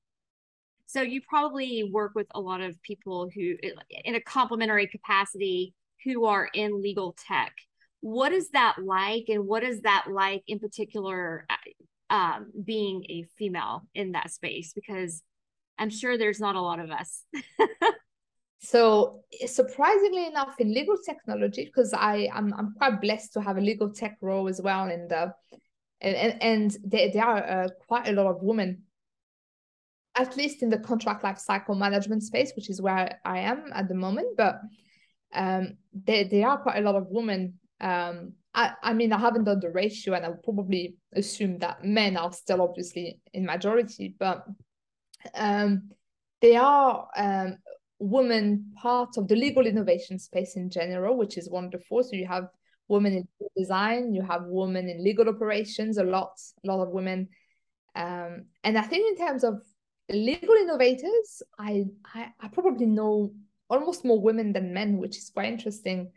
So 0.86 1.02
you 1.02 1.20
probably 1.28 1.90
work 1.92 2.12
with 2.14 2.26
a 2.34 2.40
lot 2.40 2.62
of 2.62 2.80
people 2.82 3.28
who, 3.34 3.56
in 4.04 4.14
a 4.14 4.20
complementary 4.20 4.86
capacity, 4.86 5.74
who 6.04 6.24
are 6.24 6.48
in 6.54 6.80
legal 6.80 7.14
tech. 7.26 7.52
What 8.00 8.32
is 8.32 8.50
that 8.50 8.76
like, 8.82 9.24
and 9.28 9.46
what 9.46 9.62
is 9.64 9.82
that 9.82 10.06
like 10.10 10.42
in 10.46 10.58
particular, 10.58 11.46
uh, 11.50 12.14
um, 12.14 12.52
being 12.64 13.04
a 13.10 13.26
female 13.36 13.86
in 13.94 14.12
that 14.12 14.30
space? 14.30 14.72
Because 14.72 15.22
I'm 15.76 15.90
sure 15.90 16.16
there's 16.16 16.40
not 16.40 16.56
a 16.56 16.62
lot 16.62 16.80
of 16.80 16.90
us. 16.90 17.24
so 18.60 19.20
surprisingly 19.46 20.26
enough 20.26 20.58
in 20.58 20.74
legal 20.74 20.96
technology 21.04 21.64
because 21.64 21.92
i 21.92 22.28
I'm, 22.34 22.52
I'm 22.54 22.74
quite 22.76 23.00
blessed 23.00 23.32
to 23.34 23.40
have 23.40 23.56
a 23.56 23.60
legal 23.60 23.90
tech 23.90 24.16
role 24.20 24.48
as 24.48 24.60
well 24.60 24.84
and 24.84 25.12
uh, 25.12 25.28
and 26.00 26.16
and, 26.16 26.42
and 26.42 26.76
there, 26.84 27.10
there 27.12 27.24
are 27.24 27.64
uh, 27.64 27.68
quite 27.86 28.08
a 28.08 28.12
lot 28.12 28.26
of 28.26 28.42
women 28.42 28.82
at 30.16 30.36
least 30.36 30.62
in 30.62 30.70
the 30.70 30.78
contract 30.78 31.22
life 31.22 31.38
cycle 31.38 31.76
management 31.76 32.22
space 32.24 32.52
which 32.56 32.68
is 32.68 32.82
where 32.82 33.18
i 33.24 33.38
am 33.38 33.70
at 33.74 33.88
the 33.88 33.94
moment 33.94 34.36
but 34.36 34.60
um 35.34 35.76
there, 35.92 36.24
there 36.24 36.48
are 36.48 36.58
quite 36.58 36.78
a 36.78 36.82
lot 36.82 36.96
of 36.96 37.06
women 37.10 37.54
um 37.80 38.32
I, 38.54 38.72
I 38.82 38.92
mean 38.92 39.12
i 39.12 39.18
haven't 39.18 39.44
done 39.44 39.60
the 39.60 39.70
ratio 39.70 40.14
and 40.14 40.24
i 40.24 40.30
would 40.30 40.42
probably 40.42 40.96
assume 41.14 41.58
that 41.58 41.84
men 41.84 42.16
are 42.16 42.32
still 42.32 42.60
obviously 42.60 43.20
in 43.32 43.46
majority 43.46 44.16
but 44.18 44.44
um 45.34 45.90
they 46.40 46.56
are 46.56 47.08
um 47.16 47.58
women 47.98 48.72
part 48.76 49.16
of 49.16 49.28
the 49.28 49.36
legal 49.36 49.66
innovation 49.66 50.18
space 50.18 50.56
in 50.56 50.70
general, 50.70 51.16
which 51.16 51.36
is 51.36 51.50
wonderful. 51.50 52.02
So 52.02 52.14
you 52.14 52.26
have 52.26 52.48
women 52.88 53.12
in 53.12 53.28
design, 53.56 54.14
you 54.14 54.22
have 54.22 54.42
women 54.46 54.88
in 54.88 55.02
legal 55.02 55.28
operations, 55.28 55.98
a 55.98 56.04
lot, 56.04 56.32
a 56.64 56.66
lot 56.66 56.82
of 56.82 56.90
women. 56.90 57.28
Um, 57.94 58.46
and 58.64 58.78
I 58.78 58.82
think 58.82 59.18
in 59.18 59.26
terms 59.26 59.44
of 59.44 59.62
legal 60.08 60.54
innovators, 60.54 61.42
I, 61.58 61.86
I, 62.14 62.28
I 62.40 62.48
probably 62.48 62.86
know 62.86 63.32
almost 63.68 64.04
more 64.04 64.20
women 64.20 64.52
than 64.52 64.72
men, 64.72 64.98
which 64.98 65.18
is 65.18 65.30
quite 65.30 65.52
interesting. 65.52 66.10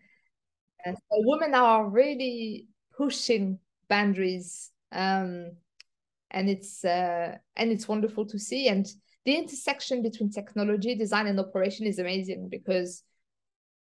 Uh, 0.86 0.92
so 0.92 1.22
women 1.26 1.54
are 1.54 1.90
really 1.90 2.68
pushing 2.96 3.60
boundaries, 3.90 4.72
um, 4.92 5.52
and 6.32 6.50
it's 6.50 6.86
uh, 6.86 7.36
and 7.56 7.72
it's 7.72 7.88
wonderful 7.88 8.26
to 8.28 8.40
see. 8.40 8.68
And 8.68 8.88
the 9.26 9.36
intersection 9.36 10.02
between 10.02 10.32
technology, 10.32 10.96
design, 10.96 11.28
and 11.28 11.40
operation 11.40 11.86
is 11.86 12.00
amazing 12.00 12.50
because 12.50 13.04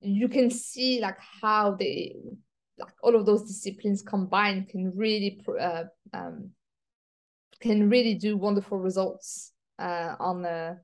you 0.00 0.29
can 0.29 0.50
see 0.50 1.00
like 1.00 1.18
how 1.42 1.72
they 1.72 2.16
like 2.79 2.92
all 3.03 3.14
of 3.14 3.26
those 3.26 3.42
disciplines 3.42 4.03
combined 4.03 4.68
can 4.68 4.92
really 4.96 5.42
uh, 5.61 5.85
um, 6.12 6.50
can 7.61 7.90
really 7.90 8.14
do 8.14 8.37
wonderful 8.37 8.79
results 8.79 9.53
uh, 9.79 10.14
on 10.18 10.44
a 10.44 10.79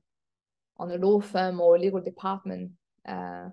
on 0.77 0.91
a 0.91 0.97
law 0.97 1.19
firm 1.19 1.59
or 1.59 1.77
legal 1.77 2.01
department 2.01 2.71
uh, 3.07 3.49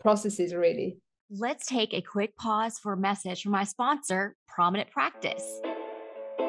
processes 0.00 0.54
really. 0.54 0.98
Let's 1.30 1.66
take 1.66 1.92
a 1.92 2.00
quick 2.00 2.36
pause 2.36 2.78
for 2.78 2.94
a 2.94 2.96
message 2.96 3.42
from 3.42 3.52
my 3.52 3.64
sponsor, 3.64 4.34
Prominent 4.46 4.90
Practice. 4.90 5.60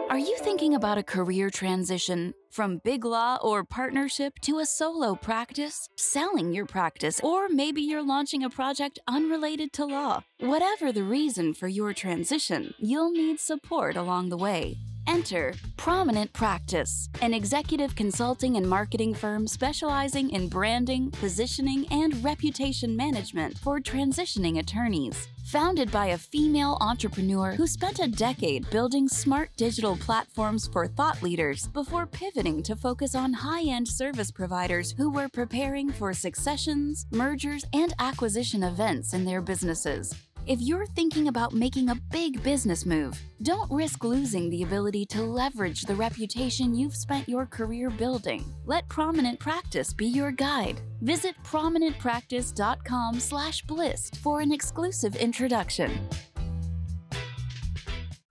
Are 0.09 0.17
you 0.17 0.35
thinking 0.39 0.73
about 0.73 0.97
a 0.97 1.03
career 1.03 1.51
transition 1.51 2.33
from 2.49 2.81
big 2.83 3.05
law 3.05 3.37
or 3.43 3.63
partnership 3.63 4.39
to 4.41 4.57
a 4.57 4.65
solo 4.65 5.13
practice, 5.13 5.87
selling 5.97 6.51
your 6.51 6.65
practice, 6.65 7.19
or 7.19 7.47
maybe 7.47 7.83
you're 7.83 8.01
launching 8.01 8.43
a 8.43 8.49
project 8.49 8.97
unrelated 9.07 9.71
to 9.73 9.85
law? 9.85 10.21
Whatever 10.39 10.91
the 10.91 11.03
reason 11.03 11.53
for 11.53 11.67
your 11.67 11.93
transition, 11.93 12.73
you'll 12.79 13.11
need 13.11 13.39
support 13.39 13.95
along 13.95 14.29
the 14.29 14.37
way. 14.37 14.77
Enter 15.07 15.53
Prominent 15.77 16.31
Practice, 16.33 17.09
an 17.21 17.33
executive 17.33 17.95
consulting 17.95 18.57
and 18.57 18.69
marketing 18.69 19.13
firm 19.13 19.47
specializing 19.47 20.29
in 20.31 20.47
branding, 20.47 21.11
positioning, 21.11 21.85
and 21.91 22.23
reputation 22.23 22.95
management 22.95 23.57
for 23.57 23.79
transitioning 23.79 24.59
attorneys. 24.59 25.27
Founded 25.45 25.91
by 25.91 26.07
a 26.07 26.17
female 26.17 26.77
entrepreneur 26.79 27.53
who 27.53 27.65
spent 27.65 27.99
a 27.99 28.07
decade 28.07 28.69
building 28.69 29.07
smart 29.07 29.49
digital 29.57 29.97
platforms 29.97 30.69
for 30.71 30.85
thought 30.85 31.23
leaders 31.23 31.67
before 31.69 32.05
pivoting 32.05 32.61
to 32.61 32.75
focus 32.75 33.15
on 33.15 33.33
high 33.33 33.63
end 33.63 33.87
service 33.87 34.29
providers 34.29 34.93
who 34.95 35.09
were 35.09 35.27
preparing 35.29 35.91
for 35.91 36.13
successions, 36.13 37.07
mergers, 37.11 37.65
and 37.73 37.93
acquisition 37.97 38.61
events 38.61 39.13
in 39.13 39.25
their 39.25 39.41
businesses. 39.41 40.13
If 40.49 40.61
you're 40.63 40.87
thinking 40.87 41.27
about 41.27 41.53
making 41.53 41.89
a 41.89 41.95
big 42.09 42.41
business 42.41 42.83
move, 42.83 43.21
don't 43.43 43.69
risk 43.69 44.03
losing 44.03 44.49
the 44.49 44.63
ability 44.63 45.05
to 45.05 45.21
leverage 45.21 45.83
the 45.83 45.93
reputation 45.93 46.73
you've 46.73 46.95
spent 46.95 47.29
your 47.29 47.45
career 47.45 47.91
building. 47.91 48.51
Let 48.65 48.89
Prominent 48.89 49.39
Practice 49.39 49.93
be 49.93 50.07
your 50.07 50.31
guide. 50.31 50.81
Visit 51.01 51.35
prominentpractice.com/blist 51.43 54.15
for 54.15 54.41
an 54.41 54.51
exclusive 54.51 55.15
introduction. 55.15 55.91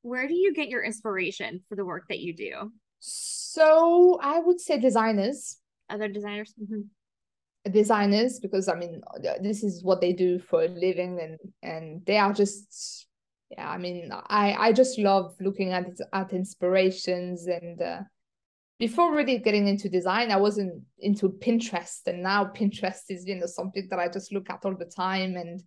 Where 0.03 0.27
do 0.27 0.35
you 0.35 0.53
get 0.53 0.69
your 0.69 0.83
inspiration 0.83 1.63
for 1.69 1.77
the 1.77 1.85
work 1.85 2.09
that 2.09 2.19
you 2.19 2.35
do? 2.35 2.73
So 2.99 4.19
I 4.21 4.41
would 4.41 4.61
say 4.61 4.81
designers. 4.81 5.59
Other 5.89 6.09
designers. 6.09 6.53
Mm-hmm 6.61 6.81
designers 7.69 8.39
because 8.41 8.69
I 8.69 8.75
mean 8.75 9.03
this 9.41 9.63
is 9.63 9.83
what 9.83 10.01
they 10.01 10.13
do 10.13 10.39
for 10.39 10.63
a 10.63 10.69
living 10.69 11.21
and 11.21 11.39
and 11.63 12.05
they 12.07 12.19
are 12.19 12.33
just 12.33 13.07
yeah 13.51 13.69
I 13.69 13.79
mean 13.79 14.11
I 14.13 14.55
I 14.55 14.73
just 14.73 14.99
love 14.99 15.35
looking 15.41 15.73
at 15.73 15.87
at 16.13 16.33
inspirations 16.33 17.47
and 17.47 17.81
uh, 17.81 18.01
before 18.79 19.15
really 19.15 19.39
getting 19.39 19.67
into 19.69 19.89
design 19.89 20.31
I 20.31 20.37
wasn't 20.37 20.83
into 20.99 21.31
Pinterest 21.31 22.07
and 22.07 22.23
now 22.23 22.45
Pinterest 22.45 23.03
is 23.09 23.27
you 23.27 23.37
know 23.37 23.47
something 23.47 23.87
that 23.91 23.99
I 23.99 24.09
just 24.09 24.33
look 24.33 24.51
at 24.51 24.65
all 24.65 24.77
the 24.77 24.85
time 24.85 25.37
and 25.37 25.63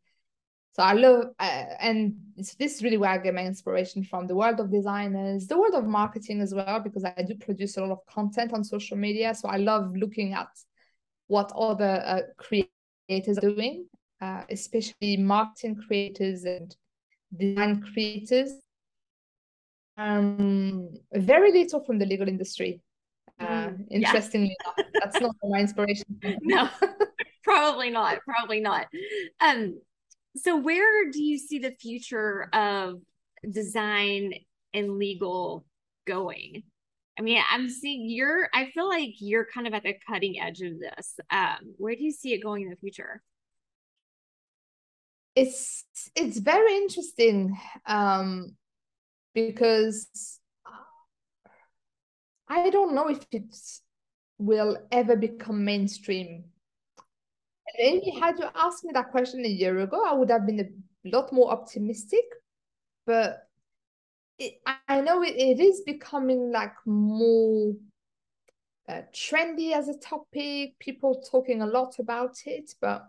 so 0.74 0.84
I 0.84 0.94
love 0.94 1.26
uh, 1.40 1.66
and 1.80 2.16
this 2.38 2.76
is 2.76 2.84
really 2.84 2.98
where 2.98 3.10
I 3.10 3.18
get 3.18 3.34
my 3.34 3.46
inspiration 3.46 4.04
from 4.04 4.28
the 4.28 4.36
world 4.36 4.60
of 4.60 4.72
designers 4.72 5.48
the 5.48 5.58
world 5.58 5.76
of 5.76 5.86
marketing 5.86 6.42
as 6.42 6.54
well 6.54 6.80
because 6.80 7.04
I 7.04 7.22
do 7.22 7.36
produce 7.36 7.78
a 7.78 7.82
lot 7.82 7.92
of 7.92 8.06
content 8.06 8.54
on 8.54 8.64
social 8.64 8.98
media 8.98 9.36
so 9.36 9.50
I 9.50 9.58
love 9.58 9.96
looking 9.96 10.34
at 10.34 10.48
what 11.32 11.50
other 11.56 12.04
uh, 12.06 12.22
creators 12.36 13.38
are 13.38 13.54
doing, 13.56 13.86
uh, 14.20 14.44
especially 14.50 15.16
marketing 15.16 15.78
creators 15.88 16.44
and 16.44 16.76
design 17.38 17.82
creators. 17.94 18.52
Um, 19.98 20.90
very 21.14 21.54
little 21.54 21.86
from 21.86 22.00
the 22.00 22.06
legal 22.06 22.28
industry. 22.28 22.82
Uh, 23.40 23.70
mm, 23.70 23.88
interestingly 23.90 24.58
yeah. 24.60 24.74
enough, 24.84 24.92
that's 25.00 25.22
not 25.22 25.36
my 25.46 25.62
inspiration. 25.62 26.20
no, 26.42 26.68
probably 27.46 27.90
not. 27.90 28.20
Probably 28.26 28.60
not. 28.60 28.88
Um, 29.40 29.80
so 30.36 30.58
where 30.58 31.10
do 31.12 31.24
you 31.24 31.38
see 31.38 31.60
the 31.60 31.72
future 31.72 32.50
of 32.52 33.00
design 33.50 34.34
and 34.74 34.98
legal 34.98 35.64
going? 36.06 36.64
I 37.22 37.24
mean, 37.24 37.40
I'm 37.52 37.70
seeing 37.70 38.10
you're, 38.10 38.50
I 38.52 38.72
feel 38.72 38.90
like 38.90 39.14
you're 39.20 39.46
kind 39.54 39.68
of 39.68 39.76
at 39.76 39.84
the 39.84 39.94
cutting 40.10 40.42
edge 40.42 40.62
of 40.62 40.80
this. 40.80 41.20
Um, 41.30 41.76
where 41.78 41.94
do 41.94 42.04
you 42.04 42.12
see 42.12 42.34
it 42.34 42.42
going 42.42 42.64
in 42.64 42.70
the 42.72 42.76
future? 42.78 43.22
It's 45.36 45.86
it's 46.16 46.40
very 46.40 46.76
interesting 46.78 47.56
um, 47.86 48.56
because 49.36 50.40
I 52.50 52.72
don't 52.72 52.96
know 52.96 53.08
if 53.08 53.24
it 53.32 53.56
will 54.40 54.80
ever 54.92 55.16
become 55.16 55.64
mainstream. 55.64 56.46
And 57.78 58.02
you 58.04 58.20
had 58.20 58.36
to 58.38 58.52
ask 58.56 58.84
me 58.84 58.94
that 58.94 59.12
question 59.12 59.46
a 59.46 59.48
year 59.48 59.80
ago, 59.82 60.04
I 60.04 60.14
would 60.14 60.32
have 60.32 60.48
been 60.48 60.60
a 60.60 61.10
lot 61.16 61.32
more 61.32 61.52
optimistic. 61.52 62.26
But 63.06 63.48
I 64.90 65.02
know 65.02 65.24
it, 65.24 65.36
it 65.36 65.60
is 65.60 65.82
becoming 65.82 66.52
like 66.52 66.74
more 66.86 67.74
uh, 68.90 69.02
trendy 69.14 69.74
as 69.74 69.88
a 69.88 69.98
topic, 69.98 70.78
people 70.80 71.24
talking 71.30 71.62
a 71.62 71.68
lot 71.68 72.00
about 72.00 72.36
it, 72.46 72.74
but 72.82 73.08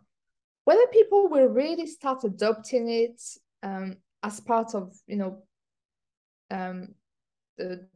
whether 0.64 0.86
people 0.92 1.28
will 1.28 1.48
really 1.48 1.86
start 1.86 2.24
adopting 2.24 2.88
it 2.88 3.20
um, 3.62 3.96
as 4.22 4.40
part 4.40 4.74
of, 4.74 4.94
you 5.06 5.16
know, 5.16 5.42
um, 6.50 6.94
the 7.56 7.86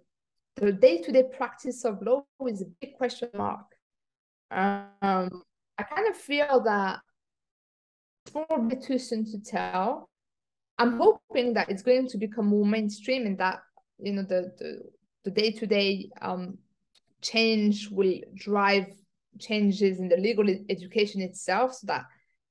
the 0.56 0.72
day-to-day 0.72 1.24
practice 1.36 1.84
of 1.84 2.00
law 2.00 2.24
is 2.48 2.62
a 2.62 2.66
big 2.80 2.96
question 2.96 3.28
mark. 3.34 3.66
Um, 4.50 5.42
I 5.78 5.82
kind 5.82 6.08
of 6.08 6.16
feel 6.16 6.62
that 6.64 7.00
it's 8.24 8.32
probably 8.32 8.76
too 8.76 8.98
soon 8.98 9.26
to 9.26 9.38
tell. 9.38 10.08
I'm 10.78 10.98
hoping 10.98 11.54
that 11.54 11.70
it's 11.70 11.82
going 11.82 12.08
to 12.08 12.18
become 12.18 12.46
more 12.46 12.66
mainstream 12.66 13.26
and 13.26 13.38
that 13.38 13.60
you 13.98 14.12
know 14.12 14.22
the 14.22 14.52
the, 14.58 14.82
the 15.24 15.30
day-to-day 15.30 16.10
um, 16.20 16.58
change 17.22 17.88
will 17.90 18.20
drive 18.34 18.86
changes 19.38 19.98
in 19.98 20.08
the 20.08 20.16
legal 20.16 20.46
education 20.68 21.20
itself 21.20 21.74
so 21.74 21.86
that 21.86 22.04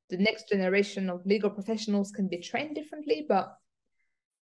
the 0.09 0.17
next 0.17 0.49
generation 0.49 1.09
of 1.09 1.25
legal 1.25 1.49
professionals 1.49 2.11
can 2.11 2.27
be 2.27 2.39
trained 2.39 2.75
differently. 2.75 3.25
But 3.27 3.55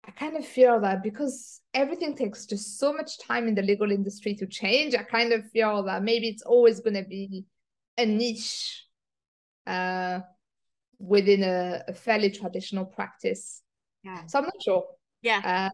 i 0.07 0.11
kind 0.13 0.37
of 0.37 0.47
feel 0.47 0.81
that 0.81 1.03
because 1.03 1.61
everything 1.75 2.15
takes 2.15 2.47
just 2.47 2.79
so 2.79 2.93
much 2.93 3.19
time 3.19 3.49
in 3.49 3.55
the 3.55 3.63
legal 3.63 3.91
industry 3.91 4.35
to 4.35 4.47
change 4.47 4.95
i 4.95 5.03
kind 5.03 5.33
of 5.33 5.49
feel 5.51 5.83
that 5.83 6.03
maybe 6.03 6.29
it's 6.29 6.43
always 6.43 6.81
going 6.81 6.95
to 6.95 7.03
be 7.03 7.45
a 7.99 8.07
niche 8.07 8.85
uh, 9.67 10.21
within 10.99 11.43
a, 11.43 11.83
a 11.89 11.95
fairly 11.95 12.31
traditional 12.31 12.85
practice. 12.85 13.63
Yeah. 14.03 14.27
So 14.27 14.39
I'm 14.39 14.45
not 14.45 14.63
sure. 14.65 14.85
Yeah. 15.23 15.41
Uh, 15.45 15.71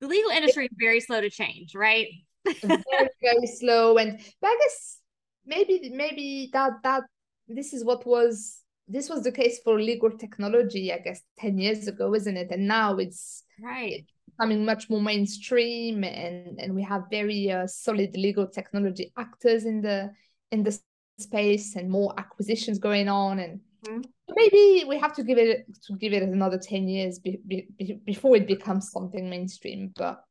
the 0.00 0.08
legal 0.08 0.30
industry 0.30 0.66
it, 0.66 0.72
is 0.72 0.76
very 0.80 1.00
slow 1.00 1.20
to 1.20 1.30
change, 1.30 1.74
right? 1.74 2.06
very, 2.62 3.08
very 3.22 3.46
slow. 3.46 3.98
And 3.98 4.18
but 4.40 4.48
I 4.48 4.58
guess 4.60 4.98
maybe 5.46 5.90
maybe 5.94 6.50
that 6.52 6.72
that 6.82 7.02
this 7.48 7.72
is 7.72 7.84
what 7.84 8.06
was 8.06 8.62
this 8.86 9.08
was 9.08 9.22
the 9.22 9.32
case 9.32 9.60
for 9.64 9.80
legal 9.80 10.10
technology, 10.10 10.92
I 10.92 10.98
guess, 10.98 11.20
10 11.38 11.58
years 11.58 11.88
ago, 11.88 12.14
isn't 12.14 12.36
it? 12.36 12.50
And 12.50 12.66
now 12.66 12.96
it's 12.96 13.44
right 13.60 14.04
becoming 14.38 14.64
much 14.64 14.88
more 14.88 15.00
mainstream 15.00 16.04
and, 16.04 16.60
and 16.60 16.74
we 16.74 16.82
have 16.82 17.04
very 17.10 17.50
uh, 17.50 17.66
solid 17.66 18.16
legal 18.16 18.46
technology 18.46 19.12
actors 19.16 19.64
in 19.64 19.80
the 19.80 20.10
in 20.52 20.62
the 20.62 20.78
space 21.18 21.74
and 21.76 21.90
more 21.90 22.14
acquisitions 22.18 22.78
going 22.78 23.08
on 23.08 23.40
and 23.40 23.60
mm-hmm. 23.86 24.00
maybe 24.34 24.84
we 24.86 24.98
have 24.98 25.12
to 25.14 25.22
give 25.22 25.38
it 25.38 25.66
to 25.86 25.96
give 25.96 26.12
it 26.12 26.22
another 26.22 26.58
10 26.58 26.88
years 26.88 27.18
be, 27.18 27.38
be, 27.46 28.00
before 28.04 28.36
it 28.36 28.46
becomes 28.46 28.90
something 28.90 29.28
mainstream 29.28 29.92
but 29.96 30.22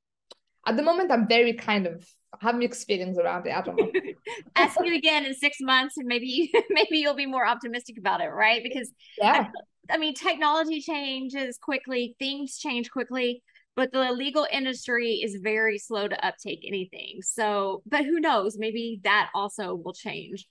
at 0.66 0.76
the 0.76 0.84
moment 0.84 1.12
i'm 1.12 1.28
very 1.28 1.54
kind 1.54 1.88
of 1.88 2.06
have 2.42 2.56
mixed 2.56 2.86
feelings 2.88 3.18
around 3.18 3.48
it 3.48 3.56
i 3.56 3.62
don't 3.62 3.78
know. 3.78 3.92
Ask 4.56 4.78
you 4.84 4.96
again 4.96 5.26
in 5.26 5.34
six 5.34 5.58
months 5.62 5.98
and 5.98 6.08
maybe 6.08 6.52
maybe 6.70 6.98
you'll 6.98 7.16
be 7.16 7.26
more 7.26 7.48
optimistic 7.48 7.98
about 7.98 8.22
it 8.22 8.28
right? 8.28 8.62
Because 8.64 8.92
yeah. 9.18 9.48
I, 9.90 9.96
I 9.96 9.98
mean 9.98 10.14
technology 10.14 10.82
changes 10.82 11.58
quickly 11.58 12.16
things 12.20 12.58
change 12.58 12.92
quickly 12.92 13.44
but 13.76 13.92
the 13.92 14.12
legal 14.12 14.48
industry 14.52 15.22
is 15.24 15.40
very 15.42 15.78
slow 15.78 16.08
to 16.08 16.26
uptake 16.26 16.66
anything. 16.68 17.20
So 17.22 17.84
but 17.86 18.06
who 18.06 18.20
knows? 18.20 18.58
Maybe 18.58 19.00
that 19.04 19.30
also 19.36 19.76
will 19.76 19.94
change 19.94 20.48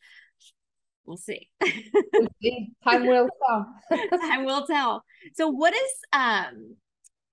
we'll 1.06 1.16
see. 1.16 1.48
we'll 2.12 2.28
see. 2.42 2.72
Time 2.84 3.06
will 3.06 3.28
tell. 3.46 3.66
Time 4.20 4.44
will 4.44 4.66
tell. 4.66 5.04
So 5.34 5.48
what 5.48 5.74
is 5.74 5.92
um 6.12 6.76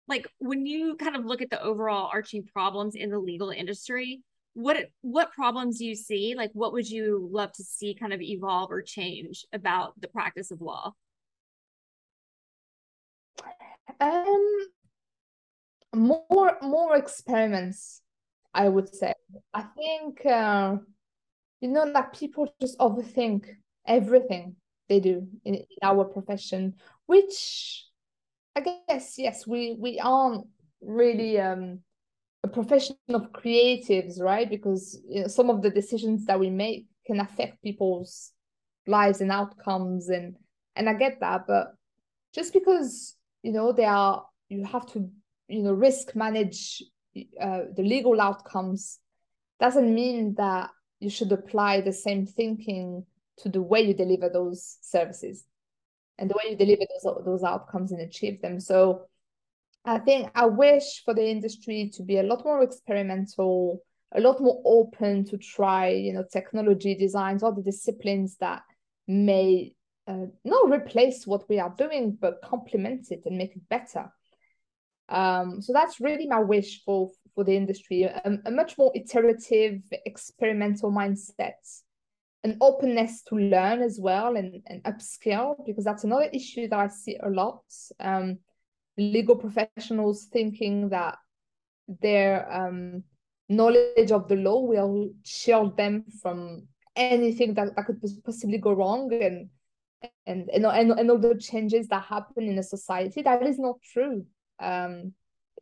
like 0.07 0.27
when 0.39 0.65
you 0.65 0.95
kind 0.95 1.15
of 1.15 1.25
look 1.25 1.41
at 1.41 1.49
the 1.49 1.61
overall 1.61 2.09
arching 2.11 2.43
problems 2.43 2.95
in 2.95 3.09
the 3.09 3.19
legal 3.19 3.49
industry, 3.49 4.21
what 4.53 4.77
what 5.01 5.31
problems 5.31 5.79
do 5.79 5.85
you 5.85 5.95
see? 5.95 6.35
Like 6.35 6.51
what 6.53 6.73
would 6.73 6.89
you 6.89 7.29
love 7.31 7.51
to 7.53 7.63
see 7.63 7.95
kind 7.95 8.13
of 8.13 8.21
evolve 8.21 8.71
or 8.71 8.81
change 8.81 9.45
about 9.53 9.99
the 9.99 10.07
practice 10.07 10.51
of 10.51 10.61
law? 10.61 10.93
Um 13.99 14.67
more 15.95 16.57
more 16.61 16.95
experiments, 16.95 18.01
I 18.53 18.67
would 18.69 18.93
say. 18.93 19.13
I 19.53 19.61
think 19.61 20.25
uh, 20.25 20.77
you 21.61 21.69
know 21.69 21.91
that 21.93 22.13
people 22.13 22.53
just 22.59 22.77
overthink 22.79 23.45
everything 23.85 24.55
they 24.89 24.99
do 24.99 25.27
in, 25.45 25.55
in 25.55 25.65
our 25.81 26.05
profession, 26.05 26.75
which 27.05 27.85
I 28.55 28.61
guess 28.61 29.15
yes, 29.17 29.47
we 29.47 29.75
we 29.79 29.99
aren't 29.99 30.47
really 30.81 31.39
um, 31.39 31.79
a 32.43 32.47
profession 32.47 32.95
of 33.09 33.31
creatives, 33.31 34.19
right? 34.19 34.49
Because 34.49 34.99
you 35.07 35.21
know, 35.21 35.27
some 35.27 35.49
of 35.49 35.61
the 35.61 35.69
decisions 35.69 36.25
that 36.25 36.39
we 36.39 36.49
make 36.49 36.85
can 37.07 37.19
affect 37.19 37.63
people's 37.63 38.31
lives 38.85 39.21
and 39.21 39.31
outcomes, 39.31 40.09
and 40.09 40.35
and 40.75 40.89
I 40.89 40.93
get 40.93 41.19
that, 41.21 41.47
but 41.47 41.73
just 42.33 42.53
because 42.53 43.15
you 43.41 43.51
know 43.51 43.71
they 43.71 43.85
are, 43.85 44.25
you 44.49 44.63
have 44.65 44.85
to 44.93 45.09
you 45.47 45.63
know 45.63 45.73
risk 45.73 46.15
manage 46.15 46.83
uh, 47.39 47.61
the 47.75 47.83
legal 47.83 48.19
outcomes 48.19 48.99
doesn't 49.59 49.93
mean 49.93 50.33
that 50.35 50.69
you 50.99 51.09
should 51.09 51.31
apply 51.31 51.81
the 51.81 51.93
same 51.93 52.25
thinking 52.25 53.05
to 53.39 53.49
the 53.49 53.61
way 53.61 53.81
you 53.81 53.93
deliver 53.93 54.29
those 54.29 54.77
services 54.81 55.43
and 56.17 56.29
the 56.29 56.35
way 56.35 56.51
you 56.51 56.57
deliver 56.57 56.83
those 57.03 57.25
those 57.25 57.43
outcomes 57.43 57.91
and 57.91 58.01
achieve 58.01 58.41
them. 58.41 58.59
So 58.59 59.07
I 59.85 59.99
think 59.99 60.29
I 60.35 60.45
wish 60.45 61.03
for 61.03 61.13
the 61.13 61.27
industry 61.27 61.91
to 61.95 62.03
be 62.03 62.17
a 62.17 62.23
lot 62.23 62.45
more 62.45 62.63
experimental, 62.63 63.81
a 64.15 64.21
lot 64.21 64.39
more 64.39 64.61
open 64.65 65.25
to 65.25 65.37
try, 65.37 65.89
you 65.89 66.13
know, 66.13 66.23
technology 66.31 66.95
designs, 66.95 67.43
all 67.43 67.53
the 67.53 67.61
disciplines 67.61 68.37
that 68.37 68.61
may 69.07 69.73
uh, 70.07 70.27
not 70.45 70.71
replace 70.71 71.27
what 71.27 71.47
we 71.49 71.59
are 71.59 71.73
doing, 71.77 72.17
but 72.19 72.41
complement 72.41 73.11
it 73.11 73.23
and 73.25 73.37
make 73.37 73.55
it 73.55 73.67
better. 73.69 74.11
Um, 75.09 75.61
so 75.61 75.73
that's 75.73 75.99
really 75.99 76.27
my 76.27 76.39
wish 76.39 76.83
for 76.83 77.11
for 77.35 77.43
the 77.43 77.55
industry, 77.55 78.03
a, 78.03 78.37
a 78.45 78.51
much 78.51 78.77
more 78.77 78.91
iterative, 78.93 79.81
experimental 80.05 80.91
mindset 80.91 81.55
an 82.43 82.57
openness 82.59 83.23
to 83.23 83.35
learn 83.35 83.81
as 83.81 83.99
well 84.01 84.35
and, 84.35 84.61
and 84.67 84.83
upskill 84.83 85.55
because 85.65 85.85
that's 85.85 86.03
another 86.03 86.29
issue 86.33 86.67
that 86.67 86.79
I 86.79 86.87
see 86.87 87.17
a 87.23 87.29
lot. 87.29 87.63
Um, 87.99 88.39
legal 88.97 89.35
professionals 89.35 90.25
thinking 90.25 90.89
that 90.89 91.17
their 91.87 92.51
um, 92.51 93.03
knowledge 93.49 94.11
of 94.11 94.27
the 94.27 94.35
law 94.35 94.61
will 94.61 95.09
shield 95.23 95.77
them 95.77 96.05
from 96.21 96.67
anything 96.95 97.53
that, 97.55 97.75
that 97.75 97.85
could 97.85 98.01
possibly 98.23 98.57
go 98.57 98.73
wrong 98.73 99.11
and 99.13 99.49
and 100.25 100.49
and, 100.49 100.65
and, 100.65 100.91
and 100.91 101.11
all 101.11 101.17
the 101.17 101.35
changes 101.35 101.87
that 101.87 102.03
happen 102.03 102.43
in 102.43 102.59
a 102.59 102.63
society 102.63 103.21
that 103.21 103.41
is 103.41 103.57
not 103.57 103.81
true 103.81 104.25
um, 104.59 105.13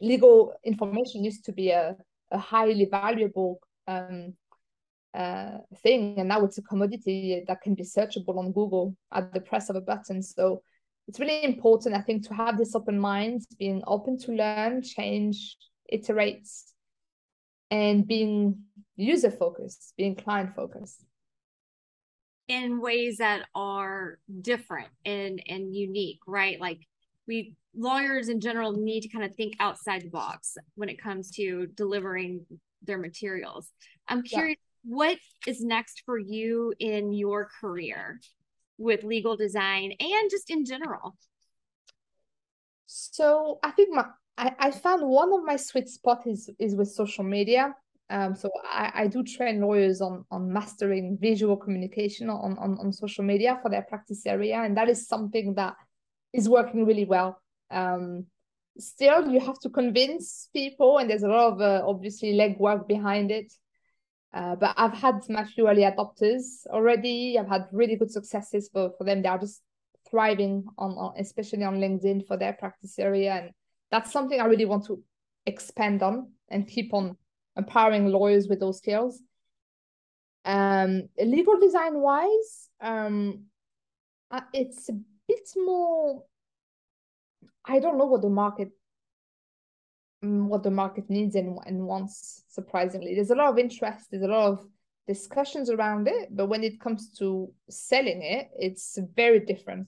legal 0.01 0.53
information 0.63 1.23
used 1.23 1.45
to 1.45 1.51
be 1.51 1.69
a, 1.69 1.95
a 2.31 2.37
highly 2.37 2.85
valuable 2.85 3.59
um, 3.87 4.33
uh, 5.13 5.57
thing. 5.83 6.15
And 6.17 6.29
now 6.29 6.43
it's 6.45 6.57
a 6.57 6.61
commodity 6.61 7.43
that 7.47 7.61
can 7.61 7.75
be 7.75 7.83
searchable 7.83 8.37
on 8.37 8.51
google 8.51 8.95
at 9.11 9.33
the 9.33 9.41
press 9.41 9.69
of 9.69 9.75
a 9.75 9.81
button. 9.81 10.21
So 10.21 10.61
it's 11.07 11.19
really 11.19 11.43
important 11.43 11.95
i 11.95 11.99
think 11.99 12.25
to 12.25 12.33
have 12.33 12.57
this 12.57 12.75
open 12.75 12.97
mind 12.97 13.41
being 13.57 13.81
open 13.87 14.17
to 14.17 14.31
learn 14.31 14.83
change 14.83 15.57
iterate 15.89 16.47
and 17.71 18.07
being 18.07 18.55
user 18.95 19.31
focused 19.31 19.93
being 19.97 20.15
client 20.15 20.55
focused 20.55 21.03
in 22.51 22.81
ways 22.81 23.17
that 23.17 23.47
are 23.55 24.19
different 24.41 24.89
and 25.05 25.41
and 25.47 25.73
unique 25.73 26.19
right? 26.27 26.59
Like 26.59 26.81
we 27.25 27.55
lawyers 27.73 28.27
in 28.27 28.41
general 28.41 28.73
need 28.73 29.01
to 29.01 29.07
kind 29.07 29.23
of 29.23 29.33
think 29.35 29.53
outside 29.61 30.01
the 30.01 30.09
box 30.09 30.57
when 30.75 30.89
it 30.89 31.01
comes 31.01 31.31
to 31.31 31.67
delivering 31.75 32.45
their 32.83 32.97
materials. 32.97 33.71
I'm 34.07 34.21
curious 34.23 34.57
yeah 34.59 34.70
what 34.83 35.17
is 35.47 35.61
next 35.63 36.03
for 36.05 36.17
you 36.17 36.73
in 36.79 37.13
your 37.13 37.49
career 37.59 38.19
with 38.77 39.03
legal 39.03 39.35
design 39.35 39.93
and 39.99 40.29
just 40.29 40.49
in 40.49 40.65
general? 40.65 41.15
So 42.87 43.59
I 43.63 43.71
think 43.71 43.93
my 43.93 44.05
I, 44.37 44.53
I 44.59 44.71
found 44.71 45.07
one 45.07 45.31
of 45.33 45.43
my 45.43 45.55
sweet 45.55 45.87
spots 45.87 46.27
is 46.27 46.49
is 46.59 46.75
with 46.75 46.89
social 46.89 47.23
media. 47.23 47.75
Um, 48.09 48.35
so 48.35 48.49
I, 48.65 48.91
I 48.95 49.07
do 49.07 49.23
train 49.23 49.61
lawyers 49.61 50.01
on 50.01 50.25
on 50.31 50.51
mastering 50.51 51.17
visual 51.21 51.55
communication 51.55 52.29
on, 52.29 52.57
on 52.57 52.77
on 52.79 52.91
social 52.91 53.23
media 53.23 53.59
for 53.61 53.69
their 53.69 53.83
practice 53.83 54.25
area, 54.25 54.57
and 54.61 54.75
that 54.77 54.89
is 54.89 55.07
something 55.07 55.53
that 55.55 55.75
is 56.33 56.49
working 56.49 56.85
really 56.85 57.05
well. 57.05 57.41
Um, 57.69 58.25
still, 58.77 59.29
you 59.29 59.39
have 59.39 59.59
to 59.59 59.69
convince 59.69 60.49
people, 60.53 60.97
and 60.97 61.09
there's 61.09 61.23
a 61.23 61.29
lot 61.29 61.53
of 61.53 61.61
uh, 61.61 61.83
obviously 61.87 62.33
legwork 62.33 62.87
behind 62.87 63.31
it. 63.31 63.53
Uh, 64.33 64.55
but 64.55 64.73
I've 64.77 64.93
had 64.93 65.23
few 65.53 65.67
early 65.67 65.81
adopters 65.81 66.65
already. 66.67 67.37
I've 67.37 67.49
had 67.49 67.67
really 67.71 67.97
good 67.97 68.11
successes 68.11 68.69
for, 68.71 68.91
for 68.97 69.03
them. 69.03 69.21
They 69.21 69.29
are 69.29 69.37
just 69.37 69.61
thriving 70.09 70.65
on, 70.77 70.91
on, 70.91 71.13
especially 71.17 71.63
on 71.63 71.79
LinkedIn 71.79 72.27
for 72.27 72.37
their 72.37 72.53
practice 72.53 72.97
area. 72.97 73.33
And 73.33 73.51
that's 73.91 74.11
something 74.11 74.39
I 74.39 74.45
really 74.45 74.65
want 74.65 74.85
to 74.85 75.03
expand 75.45 76.01
on 76.01 76.31
and 76.49 76.67
keep 76.67 76.93
on 76.93 77.17
empowering 77.57 78.07
lawyers 78.07 78.47
with 78.47 78.59
those 78.59 78.77
skills. 78.77 79.21
Um, 80.45 81.09
legal 81.21 81.59
design 81.59 81.95
wise, 81.95 82.69
um, 82.79 83.45
uh, 84.31 84.41
it's 84.53 84.89
a 84.89 84.93
bit 85.27 85.49
more. 85.55 86.23
I 87.65 87.79
don't 87.79 87.97
know 87.97 88.05
what 88.05 88.21
the 88.21 88.29
market 88.29 88.69
what 90.21 90.63
the 90.63 90.71
market 90.71 91.09
needs 91.09 91.35
and, 91.35 91.57
and 91.65 91.85
wants 91.85 92.43
surprisingly. 92.47 93.15
There's 93.15 93.31
a 93.31 93.35
lot 93.35 93.49
of 93.49 93.57
interest 93.57 94.07
there's 94.11 94.23
a 94.23 94.27
lot 94.27 94.51
of 94.51 94.65
discussions 95.07 95.69
around 95.69 96.07
it 96.07 96.29
but 96.31 96.45
when 96.45 96.63
it 96.63 96.79
comes 96.79 97.09
to 97.17 97.51
selling 97.69 98.21
it 98.21 98.49
it's 98.57 98.97
very 99.15 99.39
different. 99.39 99.87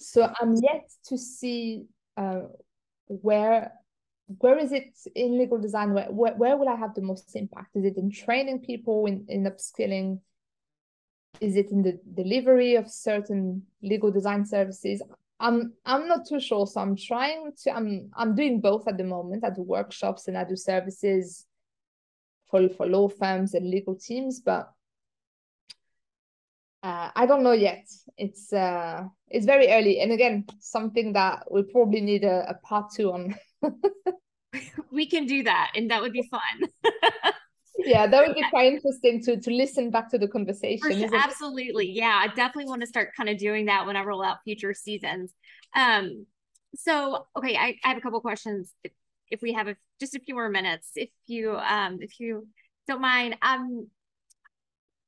So 0.00 0.32
i'm 0.40 0.54
yet 0.54 0.90
to 1.06 1.18
see 1.18 1.84
uh, 2.16 2.42
where 3.06 3.72
where 4.38 4.58
is 4.58 4.72
it 4.72 4.92
in 5.14 5.38
legal 5.38 5.58
design? 5.58 5.94
Where, 5.94 6.10
where, 6.10 6.34
where 6.34 6.56
will 6.56 6.68
i 6.68 6.76
have 6.76 6.94
the 6.94 7.00
most 7.00 7.34
impact? 7.34 7.74
Is 7.74 7.84
it 7.84 7.96
in 7.96 8.10
training 8.10 8.60
people 8.60 9.06
in, 9.06 9.24
in 9.28 9.44
upskilling? 9.44 10.20
Is 11.40 11.56
it 11.56 11.70
in 11.70 11.82
the 11.82 11.98
delivery 12.14 12.74
of 12.74 12.90
certain 12.90 13.62
legal 13.82 14.10
design 14.10 14.44
services 14.44 15.02
I'm 15.40 15.74
I'm 15.84 16.08
not 16.08 16.26
too 16.26 16.40
sure. 16.40 16.66
So 16.66 16.80
I'm 16.80 16.96
trying 16.96 17.52
to 17.62 17.70
I'm 17.74 18.10
I'm 18.16 18.34
doing 18.34 18.60
both 18.60 18.88
at 18.88 18.96
the 18.96 19.04
moment. 19.04 19.44
I 19.44 19.50
do 19.50 19.62
workshops 19.62 20.28
and 20.28 20.36
I 20.36 20.44
do 20.44 20.56
services 20.56 21.46
for 22.50 22.68
for 22.70 22.86
law 22.86 23.08
firms 23.08 23.54
and 23.54 23.70
legal 23.70 23.94
teams, 23.94 24.40
but 24.40 24.70
uh, 26.82 27.10
I 27.14 27.26
don't 27.26 27.42
know 27.42 27.52
yet. 27.52 27.86
It's 28.16 28.52
uh 28.52 29.04
it's 29.28 29.46
very 29.46 29.68
early, 29.70 30.00
and 30.00 30.12
again, 30.12 30.44
something 30.60 31.12
that 31.12 31.44
we 31.50 31.62
probably 31.62 32.00
need 32.00 32.24
a, 32.24 32.50
a 32.50 32.54
part 32.66 32.92
two 32.94 33.12
on. 33.12 33.36
we 34.90 35.06
can 35.06 35.26
do 35.26 35.44
that, 35.44 35.72
and 35.76 35.90
that 35.90 36.02
would 36.02 36.12
be 36.12 36.28
fun. 36.30 36.68
yeah, 37.78 38.06
that 38.06 38.26
would 38.26 38.34
be 38.34 38.44
quite 38.50 38.72
interesting 38.72 39.22
to 39.24 39.40
to 39.40 39.50
listen 39.50 39.90
back 39.90 40.10
to 40.10 40.18
the 40.18 40.28
conversation. 40.28 41.08
Sure, 41.08 41.16
absolutely. 41.16 41.90
Yeah, 41.90 42.20
I 42.22 42.26
definitely 42.28 42.66
want 42.66 42.82
to 42.82 42.86
start 42.86 43.10
kind 43.16 43.28
of 43.28 43.38
doing 43.38 43.66
that 43.66 43.86
when 43.86 43.96
I 43.96 44.02
roll 44.02 44.24
out 44.24 44.38
future 44.44 44.74
seasons. 44.74 45.32
Um, 45.74 46.26
so 46.74 47.26
okay, 47.36 47.56
I, 47.56 47.76
I 47.84 47.88
have 47.88 47.98
a 47.98 48.00
couple 48.00 48.20
questions. 48.20 48.72
If, 48.82 48.92
if 49.30 49.42
we 49.42 49.52
have 49.52 49.68
a, 49.68 49.76
just 50.00 50.14
a 50.14 50.20
few 50.20 50.34
more 50.34 50.48
minutes, 50.48 50.90
if 50.96 51.10
you 51.26 51.56
um 51.56 51.98
if 52.00 52.18
you 52.18 52.48
don't 52.88 53.00
mind, 53.00 53.36
um, 53.42 53.88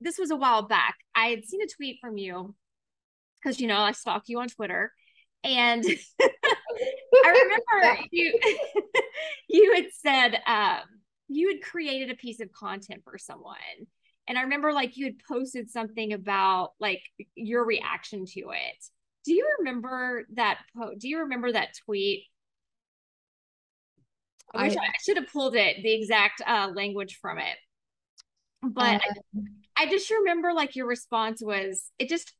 this 0.00 0.18
was 0.18 0.30
a 0.30 0.36
while 0.36 0.62
back. 0.62 0.96
I 1.14 1.28
had 1.28 1.44
seen 1.44 1.62
a 1.62 1.66
tweet 1.66 1.98
from 2.00 2.18
you 2.18 2.54
because 3.42 3.60
you 3.60 3.66
know 3.66 3.78
I 3.78 3.92
stalk 3.92 4.24
you 4.28 4.38
on 4.38 4.48
Twitter, 4.48 4.92
and 5.42 5.84
I 6.22 7.28
remember 7.28 8.02
you 8.12 8.38
you 9.48 9.74
had 9.74 9.86
said 9.92 10.40
um 10.46 10.99
you 11.30 11.48
had 11.48 11.62
created 11.62 12.10
a 12.10 12.16
piece 12.16 12.40
of 12.40 12.52
content 12.52 13.02
for 13.04 13.16
someone. 13.16 13.56
And 14.28 14.36
I 14.36 14.42
remember 14.42 14.72
like 14.72 14.96
you 14.96 15.06
had 15.06 15.14
posted 15.26 15.70
something 15.70 16.12
about 16.12 16.72
like 16.80 17.02
your 17.36 17.64
reaction 17.64 18.26
to 18.26 18.40
it. 18.50 18.84
Do 19.24 19.32
you 19.32 19.48
remember 19.60 20.26
that 20.34 20.58
po- 20.76 20.94
do 20.98 21.08
you 21.08 21.20
remember 21.20 21.52
that 21.52 21.76
tweet? 21.84 22.24
I, 24.52 24.66
I, 24.66 24.68
I 24.70 24.92
should 25.04 25.16
have 25.18 25.32
pulled 25.32 25.54
it, 25.54 25.76
the 25.82 25.94
exact 25.94 26.42
uh, 26.44 26.70
language 26.74 27.18
from 27.22 27.38
it. 27.38 27.56
But 28.62 28.96
uh, 28.96 28.98
I, 29.76 29.84
I 29.84 29.88
just 29.88 30.10
remember 30.10 30.52
like 30.52 30.74
your 30.74 30.86
response 30.86 31.40
was 31.40 31.90
it 31.98 32.08
just 32.08 32.34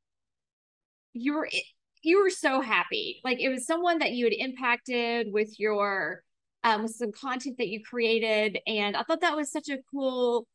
you 1.13 1.35
were 1.35 1.49
it, 1.51 1.65
you 2.03 2.21
were 2.23 2.31
so 2.31 2.61
happy. 2.61 3.21
Like 3.23 3.41
it 3.41 3.51
was 3.51 3.67
someone 3.67 4.01
that 4.01 4.13
you 4.13 4.25
had 4.25 4.35
impacted 4.35 5.29
with 5.33 5.61
your 5.61 6.25
um 6.65 6.83
with 6.83 6.93
some 6.93 7.13
content 7.13 7.59
that 7.59 7.69
you 7.69 7.83
created. 7.83 8.59
And 8.67 8.97
I 8.97 9.03
thought 9.03 9.21
that 9.23 9.37
was 9.37 9.51
such 9.51 9.69
a 9.69 9.79
cool 9.91 10.47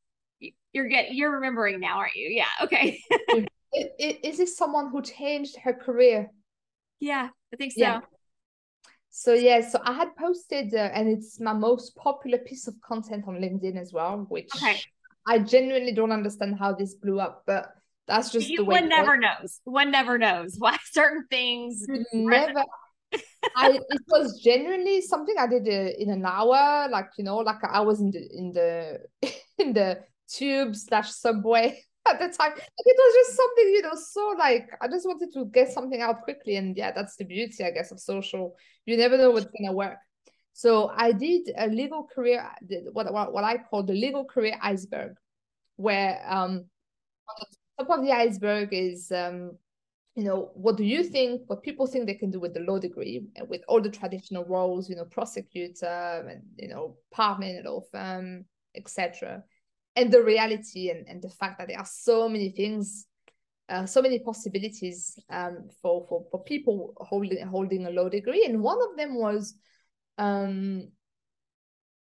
you're 0.73 0.87
get 0.87 1.13
you're 1.13 1.31
remembering 1.31 1.79
now, 1.79 1.97
aren't 1.97 2.15
you? 2.15 2.29
Yeah. 2.29 2.63
Okay. 2.63 2.99
is 3.99 4.37
this 4.37 4.57
someone 4.57 4.89
who 4.89 5.01
changed 5.01 5.57
her 5.63 5.73
career? 5.73 6.29
Yeah, 6.99 7.29
I 7.53 7.55
think 7.57 7.73
so. 7.73 7.81
Yeah. 7.81 7.99
So 9.09 9.33
yeah, 9.33 9.61
so 9.61 9.79
I 9.81 9.93
had 9.93 10.09
posted, 10.17 10.73
uh, 10.73 10.89
and 10.93 11.07
it's 11.07 11.39
my 11.39 11.53
most 11.53 11.95
popular 11.95 12.37
piece 12.37 12.67
of 12.67 12.75
content 12.81 13.23
on 13.27 13.35
LinkedIn 13.35 13.79
as 13.79 13.93
well, 13.93 14.25
which 14.27 14.49
okay. 14.57 14.77
I 15.25 15.39
genuinely 15.39 15.93
don't 15.93 16.11
understand 16.11 16.59
how 16.59 16.73
this 16.73 16.95
blew 16.95 17.21
up, 17.21 17.43
but 17.47 17.69
that's 18.07 18.29
just 18.29 18.49
you, 18.49 18.57
the 18.57 18.65
way. 18.65 18.81
One 18.81 18.89
never 18.89 19.17
knows. 19.17 19.61
One 19.63 19.91
never 19.91 20.17
knows 20.17 20.55
why 20.57 20.77
certain 20.91 21.25
things. 21.29 21.85
never. 22.11 22.63
I 23.55 23.71
it 23.71 24.01
was 24.07 24.41
genuinely 24.41 25.01
something 25.01 25.35
I 25.37 25.47
did 25.47 25.67
uh, 25.67 25.93
in 25.97 26.09
an 26.09 26.25
hour, 26.25 26.87
like 26.89 27.09
you 27.17 27.23
know, 27.23 27.37
like 27.37 27.63
I 27.63 27.81
was 27.81 28.01
in 28.01 28.11
the 28.11 28.27
in 28.37 28.51
the 28.51 28.99
in 29.57 29.73
the 29.73 30.03
tube 30.27 30.75
slash 30.75 31.11
subway 31.11 31.81
at 32.07 32.19
the 32.19 32.27
time. 32.27 32.51
Like, 32.51 32.69
it 32.77 32.95
was 32.97 33.13
just 33.25 33.37
something, 33.37 33.67
you 33.73 33.81
know, 33.81 33.95
so 33.95 34.35
like 34.37 34.69
I 34.81 34.87
just 34.87 35.05
wanted 35.07 35.33
to 35.33 35.45
get 35.45 35.71
something 35.71 36.01
out 36.01 36.23
quickly, 36.23 36.55
and 36.55 36.75
yeah, 36.75 36.91
that's 36.91 37.15
the 37.15 37.25
beauty, 37.25 37.63
I 37.63 37.71
guess, 37.71 37.91
of 37.91 37.99
social. 37.99 38.55
You 38.85 38.97
never 38.97 39.17
know 39.17 39.31
what's 39.31 39.45
gonna 39.45 39.73
work. 39.73 39.97
So 40.53 40.89
I 40.95 41.11
did 41.11 41.51
a 41.57 41.67
legal 41.67 42.07
career, 42.13 42.49
what 42.93 43.11
what, 43.11 43.33
what 43.33 43.43
I 43.43 43.57
call 43.57 43.83
the 43.83 43.93
legal 43.93 44.25
career 44.25 44.57
iceberg, 44.61 45.15
where 45.75 46.21
um 46.25 46.65
on 47.27 47.35
the 47.39 47.83
top 47.83 47.99
of 47.99 48.05
the 48.05 48.11
iceberg 48.11 48.69
is 48.71 49.11
um, 49.11 49.57
you 50.15 50.23
know 50.23 50.49
what 50.53 50.77
do 50.77 50.83
you 50.83 51.03
think 51.03 51.41
what 51.47 51.61
people 51.61 51.85
think 51.85 52.05
they 52.05 52.13
can 52.13 52.31
do 52.31 52.39
with 52.39 52.53
the 52.53 52.61
law 52.61 52.79
degree 52.79 53.27
and 53.35 53.49
with 53.49 53.61
all 53.67 53.81
the 53.81 53.89
traditional 53.89 54.45
roles 54.45 54.89
you 54.89 54.95
know 54.95 55.05
prosecutor 55.05 56.25
and 56.29 56.41
you 56.57 56.69
know 56.69 56.95
partner 57.11 57.47
in 57.47 57.65
a 57.65 57.69
law 57.69 57.81
firm 57.91 58.45
etc 58.75 59.43
and 59.95 60.11
the 60.11 60.21
reality 60.21 60.89
and, 60.89 61.07
and 61.07 61.21
the 61.21 61.29
fact 61.29 61.57
that 61.57 61.67
there 61.67 61.77
are 61.77 61.85
so 61.85 62.29
many 62.29 62.49
things 62.49 63.07
uh, 63.69 63.85
so 63.85 64.01
many 64.01 64.19
possibilities 64.19 65.17
um, 65.29 65.69
for, 65.81 66.05
for 66.07 66.25
for 66.29 66.43
people 66.43 66.93
holding 66.97 67.45
holding 67.47 67.87
a 67.87 67.89
law 67.89 68.07
degree. 68.09 68.45
And 68.45 68.61
one 68.61 68.77
of 68.79 68.95
them 68.95 69.15
was 69.15 69.55
um, 70.17 70.91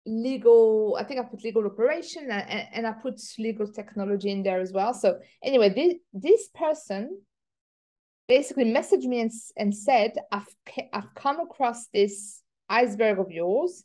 legal 0.05 0.97
i 0.99 1.03
think 1.03 1.17
i 1.17 1.23
put 1.23 1.45
legal 1.45 1.65
operation 1.65 2.29
and, 2.29 2.67
and 2.73 2.85
i 2.85 2.91
put 2.91 3.21
legal 3.39 3.65
technology 3.65 4.31
in 4.31 4.43
there 4.43 4.59
as 4.59 4.73
well. 4.73 4.93
So 4.93 5.19
anyway 5.41 5.69
this, 5.69 5.93
this 6.11 6.49
person 6.53 7.21
basically 8.27 8.65
messaged 8.65 9.03
me 9.03 9.21
and, 9.21 9.31
and 9.57 9.75
said 9.75 10.13
i've 10.31 10.47
i've 10.93 11.13
come 11.15 11.39
across 11.39 11.87
this 11.87 12.41
iceberg 12.69 13.19
of 13.19 13.31
yours 13.31 13.83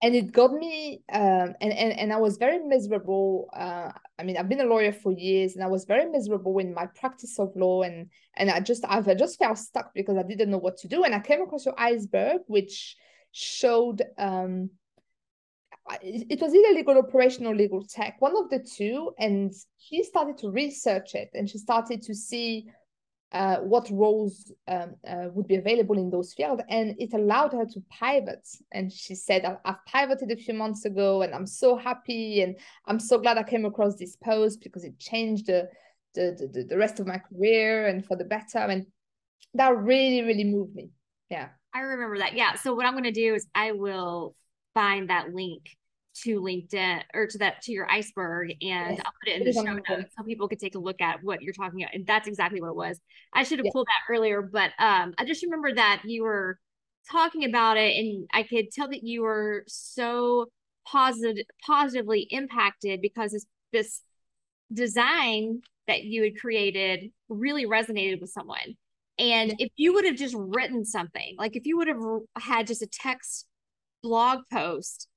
and 0.00 0.14
it 0.14 0.30
got 0.30 0.52
me 0.52 1.02
um, 1.12 1.54
and, 1.60 1.72
and 1.72 1.98
and 1.98 2.12
i 2.12 2.16
was 2.16 2.36
very 2.36 2.58
miserable 2.58 3.48
uh, 3.54 3.90
i 4.18 4.22
mean 4.22 4.36
i've 4.36 4.48
been 4.48 4.60
a 4.60 4.64
lawyer 4.64 4.92
for 4.92 5.12
years 5.12 5.54
and 5.54 5.64
i 5.64 5.66
was 5.66 5.84
very 5.84 6.08
miserable 6.10 6.58
in 6.58 6.74
my 6.74 6.86
practice 6.86 7.38
of 7.38 7.50
law 7.56 7.82
and 7.82 8.08
and 8.36 8.50
i 8.50 8.60
just 8.60 8.84
i've 8.88 9.08
I 9.08 9.14
just 9.14 9.38
felt 9.38 9.58
stuck 9.58 9.92
because 9.94 10.16
i 10.16 10.22
didn't 10.22 10.50
know 10.50 10.58
what 10.58 10.76
to 10.78 10.88
do 10.88 11.04
and 11.04 11.14
i 11.14 11.20
came 11.20 11.42
across 11.42 11.64
your 11.64 11.78
iceberg 11.78 12.42
which 12.46 12.96
showed 13.32 14.02
um 14.18 14.70
it 16.02 16.40
was 16.40 16.54
either 16.54 16.74
legal 16.74 16.98
operation 16.98 17.46
or 17.46 17.54
legal 17.54 17.82
tech, 17.82 18.16
one 18.20 18.36
of 18.36 18.50
the 18.50 18.58
two. 18.58 19.12
And 19.18 19.52
she 19.78 20.02
started 20.02 20.38
to 20.38 20.50
research 20.50 21.14
it 21.14 21.30
and 21.34 21.48
she 21.48 21.58
started 21.58 22.02
to 22.02 22.14
see 22.14 22.68
uh, 23.32 23.56
what 23.56 23.88
roles 23.90 24.52
um, 24.68 24.94
uh, 25.06 25.26
would 25.32 25.46
be 25.46 25.56
available 25.56 25.98
in 25.98 26.10
those 26.10 26.32
fields. 26.32 26.62
And 26.68 26.94
it 26.98 27.12
allowed 27.12 27.52
her 27.52 27.66
to 27.66 27.82
pivot. 27.90 28.48
And 28.72 28.92
she 28.92 29.14
said, 29.14 29.58
I've 29.64 29.84
pivoted 29.86 30.30
a 30.30 30.36
few 30.36 30.54
months 30.54 30.84
ago 30.84 31.22
and 31.22 31.34
I'm 31.34 31.46
so 31.46 31.76
happy. 31.76 32.42
And 32.42 32.56
I'm 32.86 32.98
so 32.98 33.18
glad 33.18 33.38
I 33.38 33.42
came 33.42 33.64
across 33.64 33.96
this 33.96 34.16
post 34.16 34.62
because 34.62 34.84
it 34.84 34.98
changed 34.98 35.46
the, 35.46 35.68
the, 36.14 36.48
the, 36.52 36.64
the 36.64 36.78
rest 36.78 37.00
of 37.00 37.06
my 37.06 37.18
career 37.18 37.86
and 37.86 38.04
for 38.04 38.16
the 38.16 38.24
better. 38.24 38.58
And 38.58 38.86
that 39.54 39.76
really, 39.76 40.22
really 40.22 40.44
moved 40.44 40.74
me. 40.74 40.90
Yeah. 41.28 41.48
I 41.74 41.80
remember 41.80 42.18
that. 42.18 42.34
Yeah. 42.34 42.54
So 42.54 42.74
what 42.74 42.86
I'm 42.86 42.94
going 42.94 43.04
to 43.04 43.12
do 43.12 43.34
is 43.34 43.46
I 43.54 43.72
will 43.72 44.34
find 44.72 45.10
that 45.10 45.34
link 45.34 45.68
to 46.22 46.40
LinkedIn 46.40 47.02
or 47.14 47.26
to 47.26 47.38
that 47.38 47.62
to 47.62 47.72
your 47.72 47.90
iceberg 47.90 48.50
and 48.50 48.96
yes. 48.96 49.00
I'll 49.04 49.12
put 49.22 49.28
it 49.28 49.40
in 49.40 49.44
the 49.44 49.52
show 49.52 49.62
notes 49.62 50.14
so 50.16 50.24
people 50.24 50.48
could 50.48 50.58
take 50.58 50.74
a 50.74 50.78
look 50.78 51.00
at 51.00 51.22
what 51.22 51.42
you're 51.42 51.52
talking 51.52 51.82
about. 51.82 51.94
And 51.94 52.06
that's 52.06 52.28
exactly 52.28 52.60
what 52.60 52.70
it 52.70 52.76
was. 52.76 53.00
I 53.32 53.42
should 53.42 53.58
have 53.58 53.66
yes. 53.66 53.72
pulled 53.72 53.86
that 53.86 54.12
earlier, 54.12 54.42
but 54.42 54.70
um 54.78 55.14
I 55.18 55.24
just 55.24 55.42
remember 55.42 55.74
that 55.74 56.02
you 56.04 56.22
were 56.22 56.58
talking 57.10 57.44
about 57.44 57.76
it 57.76 57.96
and 57.96 58.28
I 58.32 58.42
could 58.42 58.70
tell 58.70 58.88
that 58.88 59.02
you 59.02 59.22
were 59.22 59.64
so 59.66 60.46
positive 60.86 61.44
positively 61.64 62.26
impacted 62.30 63.00
because 63.00 63.32
this 63.32 63.46
this 63.72 64.02
design 64.72 65.60
that 65.86 66.04
you 66.04 66.22
had 66.22 66.38
created 66.38 67.10
really 67.28 67.66
resonated 67.66 68.20
with 68.20 68.30
someone. 68.30 68.76
And 69.18 69.54
if 69.58 69.70
you 69.76 69.94
would 69.94 70.04
have 70.04 70.16
just 70.16 70.36
written 70.38 70.84
something, 70.84 71.34
like 71.38 71.56
if 71.56 71.66
you 71.66 71.76
would 71.78 71.88
have 71.88 71.98
had 72.36 72.66
just 72.66 72.82
a 72.82 72.86
text 72.86 73.46
blog 74.02 74.40
post 74.52 75.08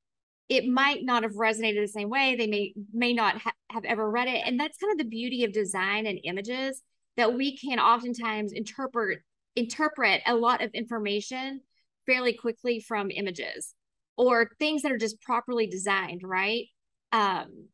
it 0.52 0.68
might 0.68 1.06
not 1.06 1.24
have 1.24 1.32
resonated 1.36 1.82
the 1.82 1.88
same 1.88 2.10
way. 2.10 2.36
They 2.36 2.46
may 2.46 2.74
may 2.94 3.14
not 3.14 3.38
ha- 3.38 3.54
have 3.70 3.86
ever 3.86 4.12
read 4.12 4.28
it. 4.28 4.44
And 4.46 4.60
that's 4.60 4.78
kind 4.78 4.92
of 4.92 4.98
the 4.98 5.10
beauty 5.10 5.46
of 5.46 5.54
design 5.54 6.06
and 6.06 6.20
images 6.26 6.84
that 7.16 7.34
we 7.34 7.58
can 7.58 7.80
oftentimes 7.80 8.52
interpret 8.52 9.20
interpret 9.56 10.22
a 10.28 10.36
lot 10.36 10.62
of 10.62 10.70
information 10.74 11.62
fairly 12.06 12.34
quickly 12.34 12.82
from 12.82 13.10
images 13.12 13.74
or 14.18 14.50
things 14.60 14.82
that 14.82 14.92
are 14.92 14.98
just 14.98 15.22
properly 15.22 15.68
designed 15.68 16.22
right? 16.22 16.66
Um 17.14 17.70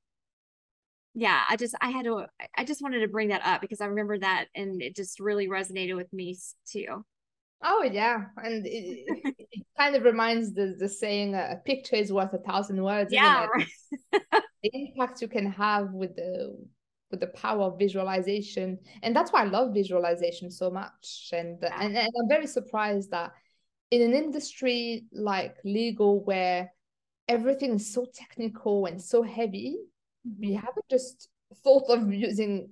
yeah 1.20 1.42
i 1.50 1.56
just 1.56 1.74
i 1.82 1.90
had 1.90 2.06
to 2.06 2.28
i 2.56 2.64
just 2.64 2.84
wanted 2.84 3.00
to 3.00 3.08
bring 3.08 3.30
that 3.30 3.42
up 3.44 3.60
because 3.60 3.82
i 3.82 3.86
remember 3.86 4.20
that 4.20 4.46
and 4.54 4.84
it 4.84 4.96
just 4.96 5.20
really 5.20 5.48
resonated 5.48 5.96
with 5.96 6.12
me 6.14 6.38
too 6.72 7.04
Oh 7.64 7.84
yeah, 7.84 8.26
and 8.44 8.66
it, 8.66 9.06
it 9.50 9.66
kind 9.78 9.96
of 9.96 10.04
reminds 10.04 10.54
the 10.54 10.76
the 10.78 10.88
saying 10.88 11.34
a 11.34 11.60
picture 11.66 11.96
is 11.96 12.14
worth 12.14 12.34
a 12.34 12.38
thousand 12.38 12.82
words. 12.84 13.12
Yeah, 13.12 13.48
right. 13.48 13.68
the 14.64 14.72
impact 14.74 15.22
you 15.22 15.28
can 15.28 15.52
have 15.52 15.92
with 15.92 16.16
the 16.16 16.56
with 17.10 17.20
the 17.20 17.28
power 17.28 17.64
of 17.64 17.80
visualization, 17.80 18.78
and 19.02 19.16
that's 19.16 19.32
why 19.32 19.42
I 19.42 19.46
love 19.46 19.74
visualization 19.74 20.52
so 20.52 20.70
much. 20.70 21.30
And 21.34 21.58
yeah. 21.62 21.78
and, 21.82 21.98
and 21.98 22.10
I'm 22.22 22.30
very 22.30 22.48
surprised 22.48 23.12
that 23.12 23.32
in 23.90 24.02
an 24.02 24.14
industry 24.14 25.06
like 25.12 25.56
legal 25.64 26.24
where 26.24 26.72
everything 27.28 27.76
is 27.76 27.94
so 27.94 28.06
technical 28.14 28.86
and 28.86 29.02
so 29.02 29.24
heavy, 29.24 29.78
we 30.40 30.50
mm-hmm. 30.50 30.56
haven't 30.58 30.88
just 30.90 31.30
thought 31.64 31.90
of 31.90 32.14
using 32.14 32.70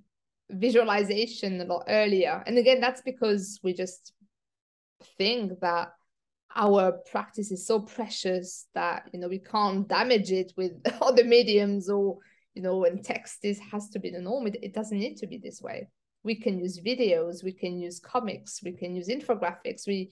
visualization 0.49 1.59
a 1.61 1.65
lot 1.65 1.85
earlier. 1.87 2.43
And 2.45 2.57
again, 2.57 2.79
that's 2.79 3.01
because 3.01 3.59
we 3.63 3.73
just 3.73 4.13
think 5.17 5.59
that 5.61 5.89
our 6.55 6.93
practice 7.11 7.51
is 7.51 7.67
so 7.67 7.81
precious 7.81 8.67
that 8.73 9.09
you 9.11 9.19
know 9.19 9.27
we 9.27 9.39
can't 9.39 9.87
damage 9.87 10.31
it 10.31 10.53
with 10.55 10.73
other 11.01 11.23
mediums 11.23 11.89
or 11.89 12.17
you 12.53 12.61
know 12.61 12.77
when 12.77 13.01
text 13.01 13.39
is 13.43 13.59
has 13.71 13.89
to 13.89 13.99
be 13.99 14.09
the 14.09 14.21
norm 14.21 14.47
it, 14.47 14.57
it 14.61 14.73
doesn't 14.73 14.99
need 14.99 15.17
to 15.17 15.27
be 15.27 15.37
this 15.37 15.61
way. 15.61 15.87
We 16.23 16.35
can 16.35 16.59
use 16.59 16.79
videos 16.79 17.43
we 17.43 17.51
can 17.51 17.79
use 17.79 17.99
comics 17.99 18.61
we 18.63 18.71
can 18.71 18.95
use 18.95 19.09
infographics 19.09 19.85
we 19.87 20.11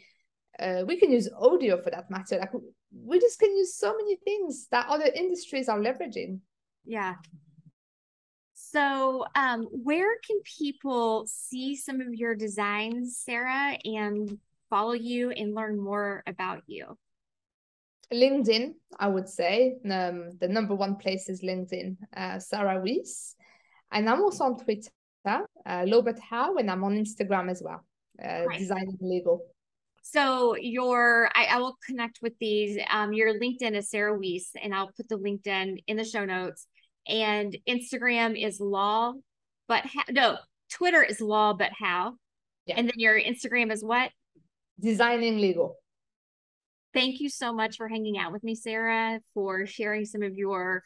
uh, 0.60 0.84
we 0.88 0.98
can 0.98 1.12
use 1.12 1.30
audio 1.39 1.82
for 1.82 1.89
that 1.89 2.10
matter. 2.12 2.38
Like 2.38 2.52
we 2.94 3.20
just 3.20 3.39
can 3.39 3.56
use 3.56 3.76
so 3.76 3.96
many 3.96 4.18
things 4.18 4.68
that 4.72 4.88
other 4.88 5.10
industries 5.16 5.68
are 5.68 5.80
leveraging. 5.80 6.39
Yeah. 6.86 7.16
So, 8.54 9.26
um, 9.36 9.68
where 9.72 10.16
can 10.26 10.39
people 10.58 11.26
see 11.28 11.76
some 11.76 12.02
of 12.02 12.14
your 12.14 12.36
designs, 12.36 13.18
Sarah, 13.18 13.78
and 13.84 14.38
follow 14.74 14.93
you 14.93 15.30
and 15.30 15.53
learn 15.53 15.80
more 15.80 16.24
about 16.26 16.63
you? 16.65 16.97
LinkedIn, 18.11 18.74
I 18.97 19.07
would 19.07 19.30
say. 19.30 19.76
Um, 19.86 20.32
the 20.41 20.47
number 20.47 20.74
one 20.74 20.95
place 20.95 21.30
is 21.30 21.43
LinkedIn, 21.43 21.95
uh, 22.17 22.39
Sarah 22.39 22.82
Ouis. 22.82 23.36
And 23.91 24.09
I'm 24.09 24.21
also 24.21 24.45
on 24.45 24.57
Twitter, 24.57 24.89
uh, 25.26 25.84
Law 25.86 26.01
But 26.01 26.17
How, 26.17 26.55
and 26.55 26.71
I'm 26.71 26.84
on 26.84 26.95
Instagram 26.97 27.51
as 27.51 27.61
well, 27.63 27.82
uh, 28.24 28.45
right. 28.45 28.57
Designing 28.57 28.97
Legal. 28.99 29.45
So 30.01 30.55
your, 30.57 31.30
I, 31.36 31.45
I, 31.45 31.57
will 31.59 31.78
connect 31.88 32.19
with 32.24 32.34
these. 32.39 32.78
Um, 32.91 33.13
your 33.13 33.39
LinkedIn 33.39 33.76
is 33.76 33.91
Sarah 33.91 34.17
Ouis, 34.17 34.49
and 34.61 34.74
I'll 34.74 34.91
put 34.97 35.07
the 35.07 35.17
LinkedIn 35.17 35.84
in 35.88 35.97
the 35.97 36.03
show 36.03 36.26
notes. 36.26 36.67
And 37.07 37.55
Instagram 37.69 38.32
is 38.36 38.59
Law, 38.59 39.13
but 39.67 39.86
ha- 39.86 40.09
no, 40.09 40.38
Twitter 40.71 41.03
is 41.03 41.21
Law, 41.21 41.53
but 41.53 41.71
How. 41.78 42.15
Yeah. 42.65 42.76
And 42.78 42.88
then 42.88 42.97
your 42.97 43.19
Instagram 43.19 43.71
is 43.71 43.84
what? 43.84 44.09
Designing 44.80 45.38
Legal. 45.39 45.78
Thank 46.93 47.19
you 47.19 47.30
so 47.30 47.51
much 47.51 47.78
for 47.78 47.88
hanging 47.88 48.17
out 48.17 48.32
with 48.32 48.43
me, 48.43 48.55
Sarah, 48.55 49.19
for 49.34 49.65
sharing 49.65 50.05
some 50.05 50.21
of 50.21 50.36
your 50.36 50.84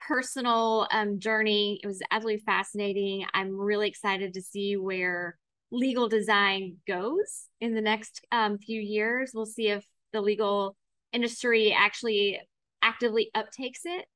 personal 0.00 0.86
um, 0.92 1.18
journey. 1.18 1.80
It 1.82 1.86
was 1.86 2.00
absolutely 2.10 2.42
fascinating. 2.46 3.26
I'm 3.34 3.58
really 3.58 3.88
excited 3.88 4.34
to 4.34 4.42
see 4.42 4.76
where 4.76 5.36
legal 5.72 6.08
design 6.08 6.76
goes 6.86 7.48
in 7.60 7.74
the 7.74 7.80
next 7.80 8.24
um, 8.32 8.58
few 8.58 8.80
years. 8.80 9.32
We'll 9.34 9.46
see 9.46 9.68
if 9.68 9.84
the 10.12 10.20
legal 10.20 10.76
industry 11.12 11.74
actually 11.76 12.40
actively 12.82 13.30
uptakes 13.36 13.80
it, 13.84 14.06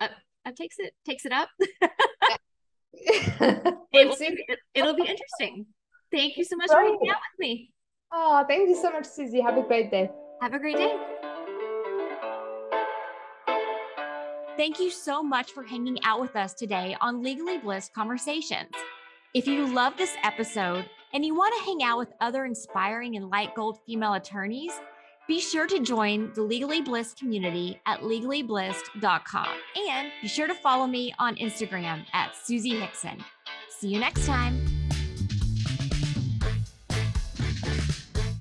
up, 0.00 0.12
uptakes 0.46 0.76
it, 0.78 0.94
takes 1.04 1.24
it 1.26 1.32
up. 1.32 1.48
it 2.94 4.08
will 4.08 4.16
it'll 4.74 4.94
be 4.94 5.02
interesting. 5.02 5.66
Thank 6.12 6.36
you 6.36 6.44
so 6.44 6.56
much 6.56 6.70
for 6.70 6.80
hanging 6.80 7.10
out 7.10 7.16
with 7.32 7.40
me. 7.40 7.72
Oh, 8.16 8.44
thank 8.46 8.68
you 8.68 8.76
so 8.76 8.92
much, 8.92 9.06
Susie. 9.06 9.40
Have 9.40 9.58
a 9.58 9.62
great 9.62 9.90
day. 9.90 10.08
Have 10.40 10.54
a 10.54 10.58
great 10.58 10.76
day. 10.76 10.96
Thank 14.56 14.78
you 14.78 14.88
so 14.88 15.20
much 15.20 15.50
for 15.50 15.64
hanging 15.64 15.98
out 16.04 16.20
with 16.20 16.36
us 16.36 16.54
today 16.54 16.96
on 17.00 17.24
Legally 17.24 17.58
Blissed 17.58 17.92
Conversations. 17.92 18.70
If 19.34 19.48
you 19.48 19.66
love 19.66 19.96
this 19.96 20.14
episode 20.22 20.88
and 21.12 21.24
you 21.24 21.34
want 21.34 21.54
to 21.58 21.64
hang 21.64 21.82
out 21.82 21.98
with 21.98 22.12
other 22.20 22.44
inspiring 22.44 23.16
and 23.16 23.30
light 23.30 23.52
gold 23.56 23.78
female 23.84 24.14
attorneys, 24.14 24.72
be 25.26 25.40
sure 25.40 25.66
to 25.66 25.80
join 25.80 26.32
the 26.34 26.42
Legally 26.42 26.82
Blissed 26.82 27.18
community 27.18 27.80
at 27.86 28.00
legallyblissed.com 28.00 29.48
and 29.88 30.12
be 30.22 30.28
sure 30.28 30.46
to 30.46 30.54
follow 30.54 30.86
me 30.86 31.12
on 31.18 31.34
Instagram 31.34 32.04
at 32.12 32.36
Susie 32.36 32.78
Hickson. 32.78 33.24
See 33.70 33.88
you 33.88 33.98
next 33.98 34.24
time. 34.24 34.63